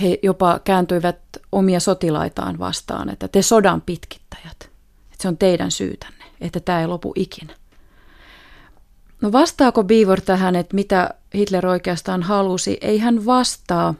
He 0.00 0.18
jopa 0.22 0.60
kääntyivät 0.64 1.18
omia 1.52 1.80
sotilaitaan 1.80 2.58
vastaan, 2.58 3.08
että 3.08 3.28
te 3.28 3.42
sodan 3.42 3.80
pitkittäjät, 3.80 4.56
että 4.60 5.22
se 5.22 5.28
on 5.28 5.38
teidän 5.38 5.70
syytänne, 5.70 6.24
että 6.40 6.60
tämä 6.60 6.80
ei 6.80 6.86
lopu 6.86 7.12
ikinä. 7.16 7.54
No 9.20 9.32
vastaako 9.32 9.84
Beaver 9.84 10.20
tähän, 10.20 10.56
että 10.56 10.74
mitä 10.74 11.10
Hitler 11.34 11.66
oikeastaan 11.66 12.22
halusi? 12.22 12.78
Ei 12.80 12.98
hän 12.98 13.26
vastaa. 13.26 13.94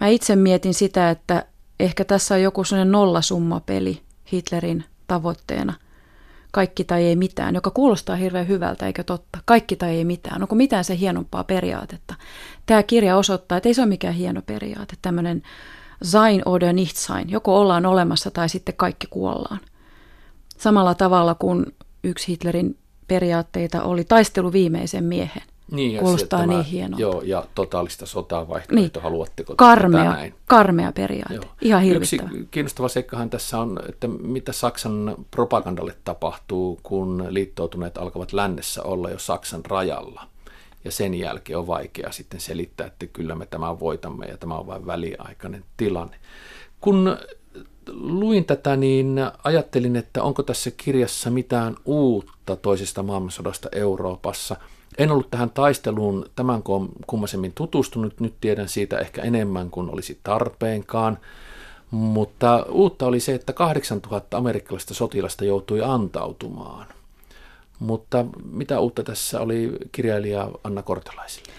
Mä 0.00 0.08
itse 0.08 0.36
mietin 0.36 0.74
sitä, 0.74 1.10
että 1.10 1.44
Ehkä 1.82 2.04
tässä 2.04 2.34
on 2.34 2.42
joku 2.42 2.64
sellainen 2.64 2.92
nollasummapeli 2.92 4.02
Hitlerin 4.32 4.84
tavoitteena. 5.06 5.74
Kaikki 6.50 6.84
tai 6.84 7.04
ei 7.04 7.16
mitään, 7.16 7.54
joka 7.54 7.70
kuulostaa 7.70 8.16
hirveän 8.16 8.48
hyvältä, 8.48 8.86
eikä 8.86 9.04
totta. 9.04 9.38
Kaikki 9.44 9.76
tai 9.76 9.90
ei 9.90 10.04
mitään. 10.04 10.42
Onko 10.42 10.54
mitään 10.54 10.84
se 10.84 10.98
hienompaa 10.98 11.44
periaatetta? 11.44 12.14
Tämä 12.66 12.82
kirja 12.82 13.16
osoittaa, 13.16 13.58
että 13.58 13.68
ei 13.68 13.74
se 13.74 13.80
ole 13.80 13.88
mikään 13.88 14.14
hieno 14.14 14.42
periaate. 14.42 14.96
Tämmöinen 15.02 15.42
sein 16.02 16.42
oder 16.46 16.72
nicht 16.72 16.96
sein. 16.96 17.30
Joko 17.30 17.60
ollaan 17.60 17.86
olemassa 17.86 18.30
tai 18.30 18.48
sitten 18.48 18.76
kaikki 18.76 19.06
kuollaan. 19.10 19.60
Samalla 20.58 20.94
tavalla 20.94 21.34
kuin 21.34 21.66
yksi 22.04 22.28
Hitlerin 22.28 22.78
periaatteita 23.08 23.82
oli 23.82 24.04
taistelu 24.04 24.52
viimeisen 24.52 25.04
miehen. 25.04 25.51
Niin, 25.72 25.98
Kuulostaa 25.98 26.40
tämä, 26.40 26.52
niin 26.52 26.64
hienolta. 26.64 27.02
Joo, 27.02 27.22
ja 27.24 27.44
totaalista 27.54 28.06
sotaa 28.06 28.48
vaihtoehto, 28.48 29.00
niin. 29.00 29.02
haluatteko 29.02 29.54
karmea, 29.56 30.04
näin? 30.04 30.34
Karmea 30.46 30.92
periaate, 30.92 31.34
joo. 31.34 31.44
ihan 31.60 31.82
hirvittävä. 31.82 32.28
Yksi 32.32 32.48
kiinnostava 32.50 32.88
seikkahan 32.88 33.30
tässä 33.30 33.58
on, 33.58 33.78
että 33.88 34.08
mitä 34.08 34.52
Saksan 34.52 35.16
propagandalle 35.30 35.96
tapahtuu, 36.04 36.80
kun 36.82 37.26
liittoutuneet 37.28 37.98
alkavat 37.98 38.32
lännessä 38.32 38.82
olla 38.82 39.10
jo 39.10 39.18
Saksan 39.18 39.64
rajalla. 39.64 40.26
Ja 40.84 40.92
sen 40.92 41.14
jälkeen 41.14 41.58
on 41.58 41.66
vaikea 41.66 42.12
sitten 42.12 42.40
selittää, 42.40 42.86
että 42.86 43.06
kyllä 43.06 43.34
me 43.34 43.46
tämän 43.46 43.80
voitamme 43.80 44.26
ja 44.26 44.36
tämä 44.36 44.54
on 44.54 44.66
vain 44.66 44.86
väliaikainen 44.86 45.64
tilanne. 45.76 46.16
Kun 46.80 47.16
luin 47.92 48.44
tätä, 48.44 48.76
niin 48.76 49.20
ajattelin, 49.44 49.96
että 49.96 50.22
onko 50.22 50.42
tässä 50.42 50.70
kirjassa 50.76 51.30
mitään 51.30 51.76
uutta 51.84 52.56
toisesta 52.56 53.02
maailmansodasta 53.02 53.68
Euroopassa– 53.72 54.56
en 54.98 55.10
ollut 55.10 55.30
tähän 55.30 55.50
taisteluun 55.50 56.30
tämän 56.36 56.62
kummasemmin 57.06 57.52
tutustunut, 57.54 58.20
nyt 58.20 58.34
tiedän 58.40 58.68
siitä 58.68 58.98
ehkä 58.98 59.22
enemmän 59.22 59.70
kuin 59.70 59.90
olisi 59.90 60.20
tarpeenkaan, 60.22 61.18
mutta 61.90 62.66
uutta 62.70 63.06
oli 63.06 63.20
se, 63.20 63.34
että 63.34 63.52
8000 63.52 64.36
amerikkalaista 64.36 64.94
sotilasta 64.94 65.44
joutui 65.44 65.82
antautumaan. 65.82 66.86
Mutta 67.78 68.24
mitä 68.52 68.80
uutta 68.80 69.02
tässä 69.02 69.40
oli 69.40 69.72
kirjailija 69.92 70.48
Anna 70.64 70.82
Kortelaisille? 70.82 71.52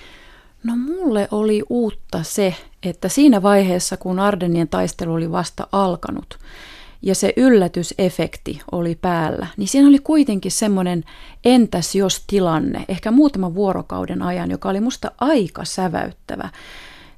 No 0.64 0.76
mulle 0.76 1.28
oli 1.32 1.64
uutta 1.70 2.24
se, 2.24 2.56
että 2.84 3.10
siinä 3.10 3.42
vaiheessa, 3.42 3.98
kun 3.98 4.20
Ardennien 4.20 4.68
taistelu 4.68 5.14
oli 5.14 5.32
vasta 5.32 5.68
alkanut, 5.72 6.40
ja 7.04 7.16
se 7.16 7.34
yllätysefekti 7.38 8.62
oli 8.72 8.96
päällä, 8.96 9.48
niin 9.58 9.68
siinä 9.68 9.88
oli 9.88 10.00
kuitenkin 10.00 10.52
semmoinen 10.52 11.04
entäs 11.46 11.96
jos 11.96 12.24
tilanne, 12.28 12.86
ehkä 12.88 13.12
muutaman 13.12 13.56
vuorokauden 13.56 14.22
ajan, 14.22 14.52
joka 14.52 14.70
oli 14.70 14.80
musta 14.80 15.12
aika 15.18 15.66
säväyttävä. 15.66 16.50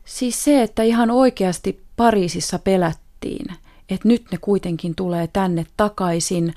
Siis 0.06 0.44
se, 0.44 0.64
että 0.64 0.84
ihan 0.84 1.12
oikeasti 1.12 1.84
Pariisissa 1.96 2.60
pelättiin, 2.60 3.46
että 3.90 4.08
nyt 4.08 4.26
ne 4.32 4.38
kuitenkin 4.42 4.96
tulee 4.96 5.28
tänne 5.28 5.66
takaisin, 5.78 6.54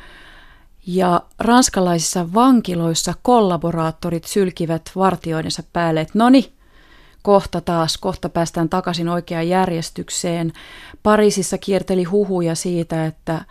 ja 0.86 1.22
ranskalaisissa 1.38 2.34
vankiloissa 2.34 3.14
kollaboraattorit 3.22 4.24
sylkivät 4.24 4.90
vartioidensa 4.96 5.62
päälle, 5.72 6.00
että 6.00 6.18
no 6.18 6.30
niin, 6.30 6.44
kohta 7.28 7.60
taas, 7.60 7.98
kohta 7.98 8.28
päästään 8.28 8.68
takaisin 8.68 9.08
oikeaan 9.08 9.48
järjestykseen. 9.48 10.52
Pariisissa 11.02 11.58
kierteli 11.58 12.04
huhuja 12.04 12.54
siitä, 12.54 13.06
että, 13.06 13.44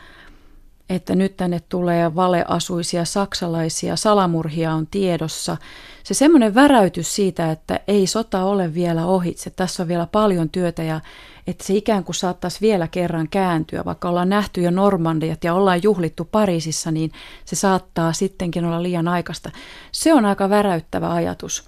että 0.90 1.16
nyt 1.16 1.38
tänne 1.38 1.60
tulee 1.70 2.16
valeasuisia 2.16 3.06
saksalaisia, 3.06 3.96
salamurhia 3.96 4.74
on 4.74 4.88
tiedossa. 4.88 5.58
Se 6.04 6.14
semmoinen 6.14 6.56
väräytys 6.56 7.16
siitä, 7.16 7.52
että 7.52 7.80
ei 7.88 8.08
sota 8.08 8.44
ole 8.44 8.74
vielä 8.74 9.06
ohitse, 9.06 9.50
tässä 9.50 9.84
on 9.84 9.90
vielä 9.90 10.08
paljon 10.12 10.50
työtä 10.50 10.84
ja 10.84 11.02
että 11.48 11.64
se 11.64 11.74
ikään 11.74 12.04
kuin 12.04 12.16
saattaisi 12.16 12.62
vielä 12.62 12.88
kerran 12.88 13.30
kääntyä, 13.30 13.86
vaikka 13.86 14.10
ollaan 14.10 14.30
nähty 14.30 14.62
jo 14.62 14.72
Normandiat 14.72 15.44
ja 15.44 15.54
ollaan 15.54 15.84
juhlittu 15.84 16.26
Pariisissa, 16.26 16.92
niin 16.92 17.12
se 17.46 17.56
saattaa 17.56 18.14
sittenkin 18.14 18.66
olla 18.66 18.84
liian 18.84 19.08
aikaista. 19.08 19.52
Se 19.92 20.14
on 20.14 20.26
aika 20.26 20.50
väräyttävä 20.50 21.14
ajatus. 21.14 21.64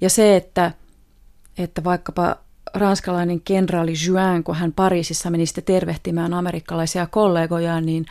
Ja 0.00 0.10
se, 0.10 0.36
että 0.36 0.72
että 1.58 1.84
vaikkapa 1.84 2.36
ranskalainen 2.74 3.40
kenraali 3.40 3.92
Juin, 4.06 4.44
kun 4.44 4.54
hän 4.54 4.72
Pariisissa 4.72 5.30
meni 5.30 5.46
sitten 5.46 5.64
tervehtimään 5.64 6.34
amerikkalaisia 6.34 7.06
kollegojaan, 7.06 7.86
niin 7.86 8.06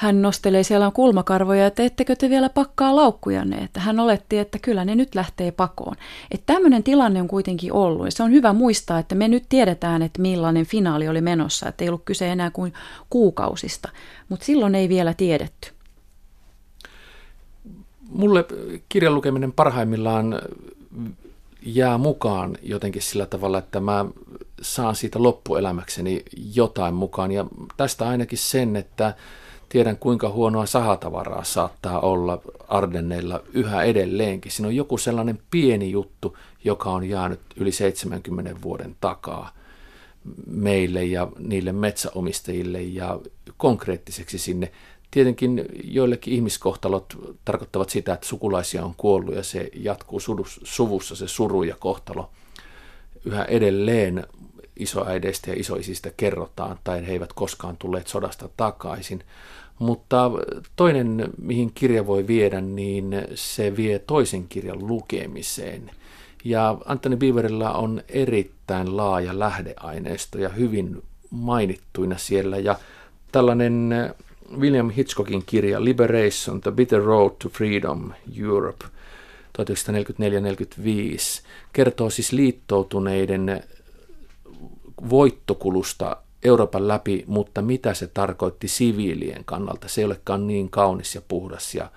hän 0.00 0.22
nostelee 0.22 0.62
siellä 0.62 0.90
kulmakarvoja, 0.94 1.66
että 1.66 1.82
ettekö 1.82 2.16
te 2.16 2.30
vielä 2.30 2.48
pakkaa 2.48 2.96
laukkujanne, 2.96 3.56
että 3.58 3.80
hän 3.80 4.00
oletti, 4.00 4.38
että 4.38 4.58
kyllä 4.58 4.84
ne 4.84 4.94
nyt 4.94 5.14
lähtee 5.14 5.50
pakoon. 5.52 5.96
Että 6.30 6.54
tämmöinen 6.54 6.82
tilanne 6.82 7.20
on 7.20 7.28
kuitenkin 7.28 7.72
ollut 7.72 8.06
ja 8.06 8.10
se 8.10 8.22
on 8.22 8.32
hyvä 8.32 8.52
muistaa, 8.52 8.98
että 8.98 9.14
me 9.14 9.28
nyt 9.28 9.44
tiedetään, 9.48 10.02
että 10.02 10.22
millainen 10.22 10.66
finaali 10.66 11.08
oli 11.08 11.20
menossa, 11.20 11.68
että 11.68 11.84
ei 11.84 11.88
ollut 11.88 12.04
kyse 12.04 12.32
enää 12.32 12.50
kuin 12.50 12.72
kuukausista, 13.10 13.88
mutta 14.28 14.44
silloin 14.46 14.74
ei 14.74 14.88
vielä 14.88 15.14
tiedetty. 15.14 15.72
Mulle 18.08 18.44
kirjan 18.88 19.14
lukeminen 19.14 19.52
parhaimmillaan 19.52 20.38
jää 21.62 21.98
mukaan 21.98 22.58
jotenkin 22.62 23.02
sillä 23.02 23.26
tavalla, 23.26 23.58
että 23.58 23.80
mä 23.80 24.04
saan 24.62 24.96
siitä 24.96 25.22
loppuelämäkseni 25.22 26.22
jotain 26.54 26.94
mukaan. 26.94 27.32
Ja 27.32 27.46
tästä 27.76 28.08
ainakin 28.08 28.38
sen, 28.38 28.76
että 28.76 29.14
tiedän 29.68 29.96
kuinka 29.96 30.28
huonoa 30.28 30.66
sahatavaraa 30.66 31.44
saattaa 31.44 32.00
olla 32.00 32.42
Ardenneilla 32.68 33.40
yhä 33.52 33.82
edelleenkin. 33.82 34.52
Siinä 34.52 34.68
on 34.68 34.76
joku 34.76 34.98
sellainen 34.98 35.42
pieni 35.50 35.90
juttu, 35.90 36.36
joka 36.64 36.90
on 36.90 37.08
jäänyt 37.08 37.40
yli 37.56 37.72
70 37.72 38.62
vuoden 38.62 38.96
takaa 39.00 39.50
meille 40.46 41.04
ja 41.04 41.28
niille 41.38 41.72
metsäomistajille 41.72 42.82
ja 42.82 43.20
konkreettiseksi 43.56 44.38
sinne 44.38 44.72
Tietenkin 45.10 45.64
joillekin 45.84 46.34
ihmiskohtalot 46.34 47.36
tarkoittavat 47.44 47.90
sitä, 47.90 48.12
että 48.12 48.26
sukulaisia 48.26 48.84
on 48.84 48.94
kuollut 48.96 49.34
ja 49.34 49.42
se 49.42 49.70
jatkuu 49.74 50.20
suvussa 50.64 51.16
se 51.16 51.28
suru 51.28 51.62
ja 51.62 51.76
kohtalo. 51.78 52.30
Yhä 53.24 53.44
edelleen 53.44 54.26
isoäideistä 54.76 55.50
ja 55.50 55.60
isoisistä 55.60 56.10
kerrotaan 56.16 56.78
tai 56.84 57.06
he 57.06 57.12
eivät 57.12 57.32
koskaan 57.32 57.76
tulleet 57.76 58.06
sodasta 58.06 58.48
takaisin. 58.56 59.24
Mutta 59.78 60.30
toinen, 60.76 61.30
mihin 61.42 61.72
kirja 61.74 62.06
voi 62.06 62.26
viedä, 62.26 62.60
niin 62.60 63.22
se 63.34 63.76
vie 63.76 63.98
toisen 63.98 64.48
kirjan 64.48 64.86
lukemiseen. 64.86 65.90
Ja 66.44 66.78
Anthony 66.84 67.16
Beaverilla 67.16 67.72
on 67.72 68.02
erittäin 68.08 68.96
laaja 68.96 69.38
lähdeaineisto 69.38 70.38
ja 70.38 70.48
hyvin 70.48 71.02
mainittuina 71.30 72.18
siellä. 72.18 72.58
Ja 72.58 72.78
tällainen 73.32 73.94
William 74.58 74.90
Hitchcockin 74.90 75.42
kirja 75.46 75.84
Liberation, 75.84 76.60
The 76.60 76.70
Bitter 76.70 77.02
Road 77.02 77.30
to 77.42 77.48
Freedom, 77.48 78.12
Europe, 78.38 78.84
1944-45, 78.84 78.90
kertoo 81.72 82.10
siis 82.10 82.32
liittoutuneiden 82.32 83.62
voittokulusta 85.10 86.16
Euroopan 86.44 86.88
läpi, 86.88 87.24
mutta 87.26 87.62
mitä 87.62 87.94
se 87.94 88.06
tarkoitti 88.06 88.68
siviilien 88.68 89.44
kannalta. 89.44 89.88
Se 89.88 90.00
ei 90.00 90.04
olekaan 90.04 90.46
niin 90.46 90.70
kaunis 90.70 91.14
ja 91.14 91.20
puhdas 91.28 91.74
ja 91.74 91.90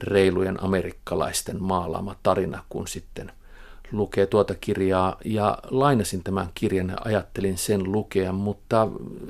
reilujen 0.00 0.64
amerikkalaisten 0.64 1.62
maalaama 1.62 2.16
tarina 2.22 2.64
kuin 2.68 2.86
sitten 2.86 3.32
lukee 3.92 4.26
tuota 4.26 4.54
kirjaa 4.54 5.16
ja 5.24 5.58
lainasin 5.70 6.22
tämän 6.22 6.48
kirjan 6.54 6.88
ja 6.88 6.96
ajattelin 7.04 7.58
sen 7.58 7.92
lukea, 7.92 8.32
mutta 8.32 8.88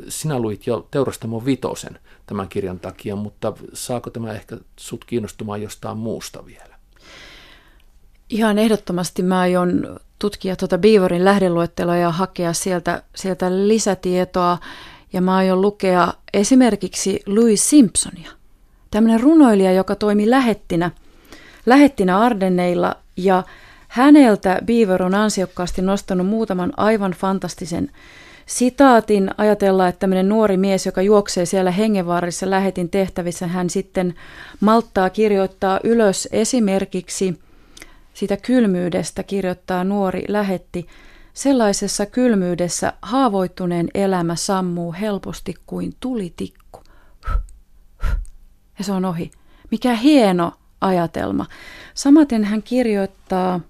sinä 0.08 0.38
luit 0.38 0.66
jo 0.66 0.88
Teurastamon 0.90 1.44
vitosen 1.44 1.98
tämän 2.26 2.48
kirjan 2.48 2.80
takia, 2.80 3.16
mutta 3.16 3.52
saako 3.72 4.10
tämä 4.10 4.32
ehkä 4.32 4.56
sut 4.76 5.04
kiinnostumaan 5.04 5.62
jostain 5.62 5.98
muusta 5.98 6.46
vielä? 6.46 6.76
Ihan 8.30 8.58
ehdottomasti 8.58 9.22
mä 9.22 9.40
aion 9.40 9.98
tutkia 10.18 10.56
tuota 10.56 10.78
Beaverin 10.78 11.24
lähdeluetteloa 11.24 11.96
ja 11.96 12.10
hakea 12.10 12.52
sieltä, 12.52 13.02
sieltä 13.14 13.50
lisätietoa. 13.68 14.58
Ja 15.12 15.20
mä 15.20 15.36
aion 15.36 15.60
lukea 15.60 16.12
esimerkiksi 16.34 17.20
Louis 17.26 17.70
Simpsonia. 17.70 18.30
Tämmöinen 18.90 19.20
runoilija, 19.20 19.72
joka 19.72 19.94
toimi 19.94 20.30
lähettinä, 20.30 20.90
lähettinä 21.66 22.18
Ardenneilla 22.18 22.96
ja 23.16 23.42
häneltä 23.96 24.58
Beaver 24.64 25.02
on 25.02 25.14
ansiokkaasti 25.14 25.82
nostanut 25.82 26.26
muutaman 26.26 26.72
aivan 26.76 27.12
fantastisen 27.12 27.90
sitaatin. 28.46 29.30
Ajatella, 29.38 29.88
että 29.88 29.98
tämmöinen 29.98 30.28
nuori 30.28 30.56
mies, 30.56 30.86
joka 30.86 31.02
juoksee 31.02 31.46
siellä 31.46 31.70
hengenvaarissa 31.70 32.50
lähetin 32.50 32.90
tehtävissä, 32.90 33.46
hän 33.46 33.70
sitten 33.70 34.14
malttaa 34.60 35.10
kirjoittaa 35.10 35.80
ylös 35.84 36.28
esimerkiksi– 36.32 37.34
sitä 38.16 38.36
kylmyydestä 38.36 39.22
kirjoittaa 39.22 39.84
nuori 39.84 40.24
lähetti. 40.28 40.86
Sellaisessa 41.34 42.06
kylmyydessä 42.06 42.92
haavoittuneen 43.02 43.88
elämä 43.94 44.36
sammuu 44.36 44.94
helposti 45.00 45.54
kuin 45.66 45.94
tulitikku. 46.00 46.80
Ja 48.78 48.84
se 48.84 48.92
on 48.92 49.04
ohi. 49.04 49.30
Mikä 49.70 49.94
hieno 49.94 50.52
ajatelma. 50.80 51.46
Samaten 51.94 52.44
hän 52.44 52.62
kirjoittaa 52.62 53.60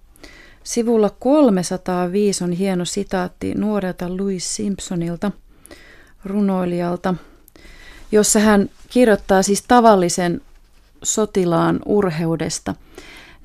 sivulla 0.66 1.10
305 1.10 2.44
on 2.44 2.52
hieno 2.52 2.84
sitaatti 2.84 3.54
nuorelta 3.54 4.16
Louis 4.16 4.56
Simpsonilta, 4.56 5.32
runoilijalta, 6.24 7.14
jossa 8.12 8.40
hän 8.40 8.70
kirjoittaa 8.90 9.42
siis 9.42 9.64
tavallisen 9.68 10.40
sotilaan 11.02 11.80
urheudesta– 11.86 12.74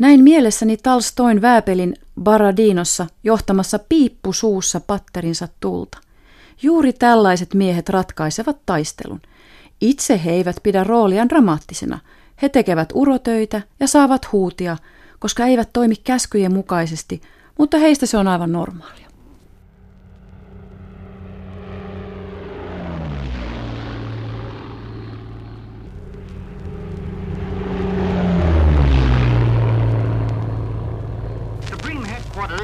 näin 0.02 0.24
mielessäni 0.24 0.78
Talstoin 0.78 1.42
vääpelin 1.42 1.96
Baradinossa 2.22 3.08
johtamassa 3.24 3.80
piippu 3.90 4.34
suussa 4.34 4.80
patterinsa 4.80 5.48
tulta. 5.60 5.98
Juuri 6.62 6.94
tällaiset 6.94 7.54
miehet 7.54 7.90
ratkaisevat 7.90 8.58
taistelun. 8.66 9.22
Itse 9.82 10.22
he 10.26 10.32
eivät 10.32 10.56
pidä 10.64 10.84
rooliaan 10.84 11.30
dramaattisena. 11.30 12.00
He 12.42 12.50
tekevät 12.50 12.90
urotöitä 12.94 13.62
ja 13.80 13.88
saavat 13.88 14.32
huutia, 14.32 14.78
koska 15.22 15.46
eivät 15.46 15.70
toimi 15.74 15.96
käskyjen 15.96 16.54
mukaisesti, 16.54 17.22
mutta 17.60 17.78
heistä 17.78 18.06
se 18.06 18.18
on 18.18 18.28
aivan 18.28 18.52
normaalia. 18.52 19.12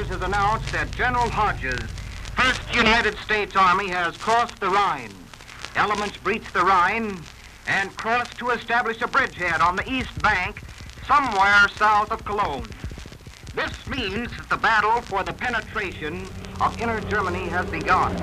has 0.08 0.22
announced 0.22 0.68
that 0.70 0.90
General 0.96 1.28
Hodges, 1.28 1.78
1st 2.36 2.74
United 2.74 3.16
States 3.18 3.54
Army, 3.56 3.88
has 3.88 4.16
crossed 4.16 4.58
the 4.58 4.68
Rhine. 4.68 5.12
Elements 5.76 6.16
breached 6.16 6.52
the 6.52 6.64
Rhine 6.64 7.16
and 7.66 7.94
crossed 7.96 8.38
to 8.38 8.50
establish 8.50 9.02
a 9.02 9.08
bridgehead 9.08 9.60
on 9.60 9.76
the 9.76 9.88
east 9.88 10.20
bank 10.22 10.62
somewhere 11.08 11.66
south 11.78 12.12
of 12.12 12.22
Cologne. 12.26 12.68
This 13.54 13.72
means 13.88 14.30
that 14.36 14.50
the 14.50 14.58
battle 14.58 15.00
for 15.00 15.24
the 15.24 15.32
penetration 15.32 16.28
of 16.60 16.78
inner 16.82 17.00
Germany 17.00 17.48
has 17.48 17.64
begun. 17.70 18.14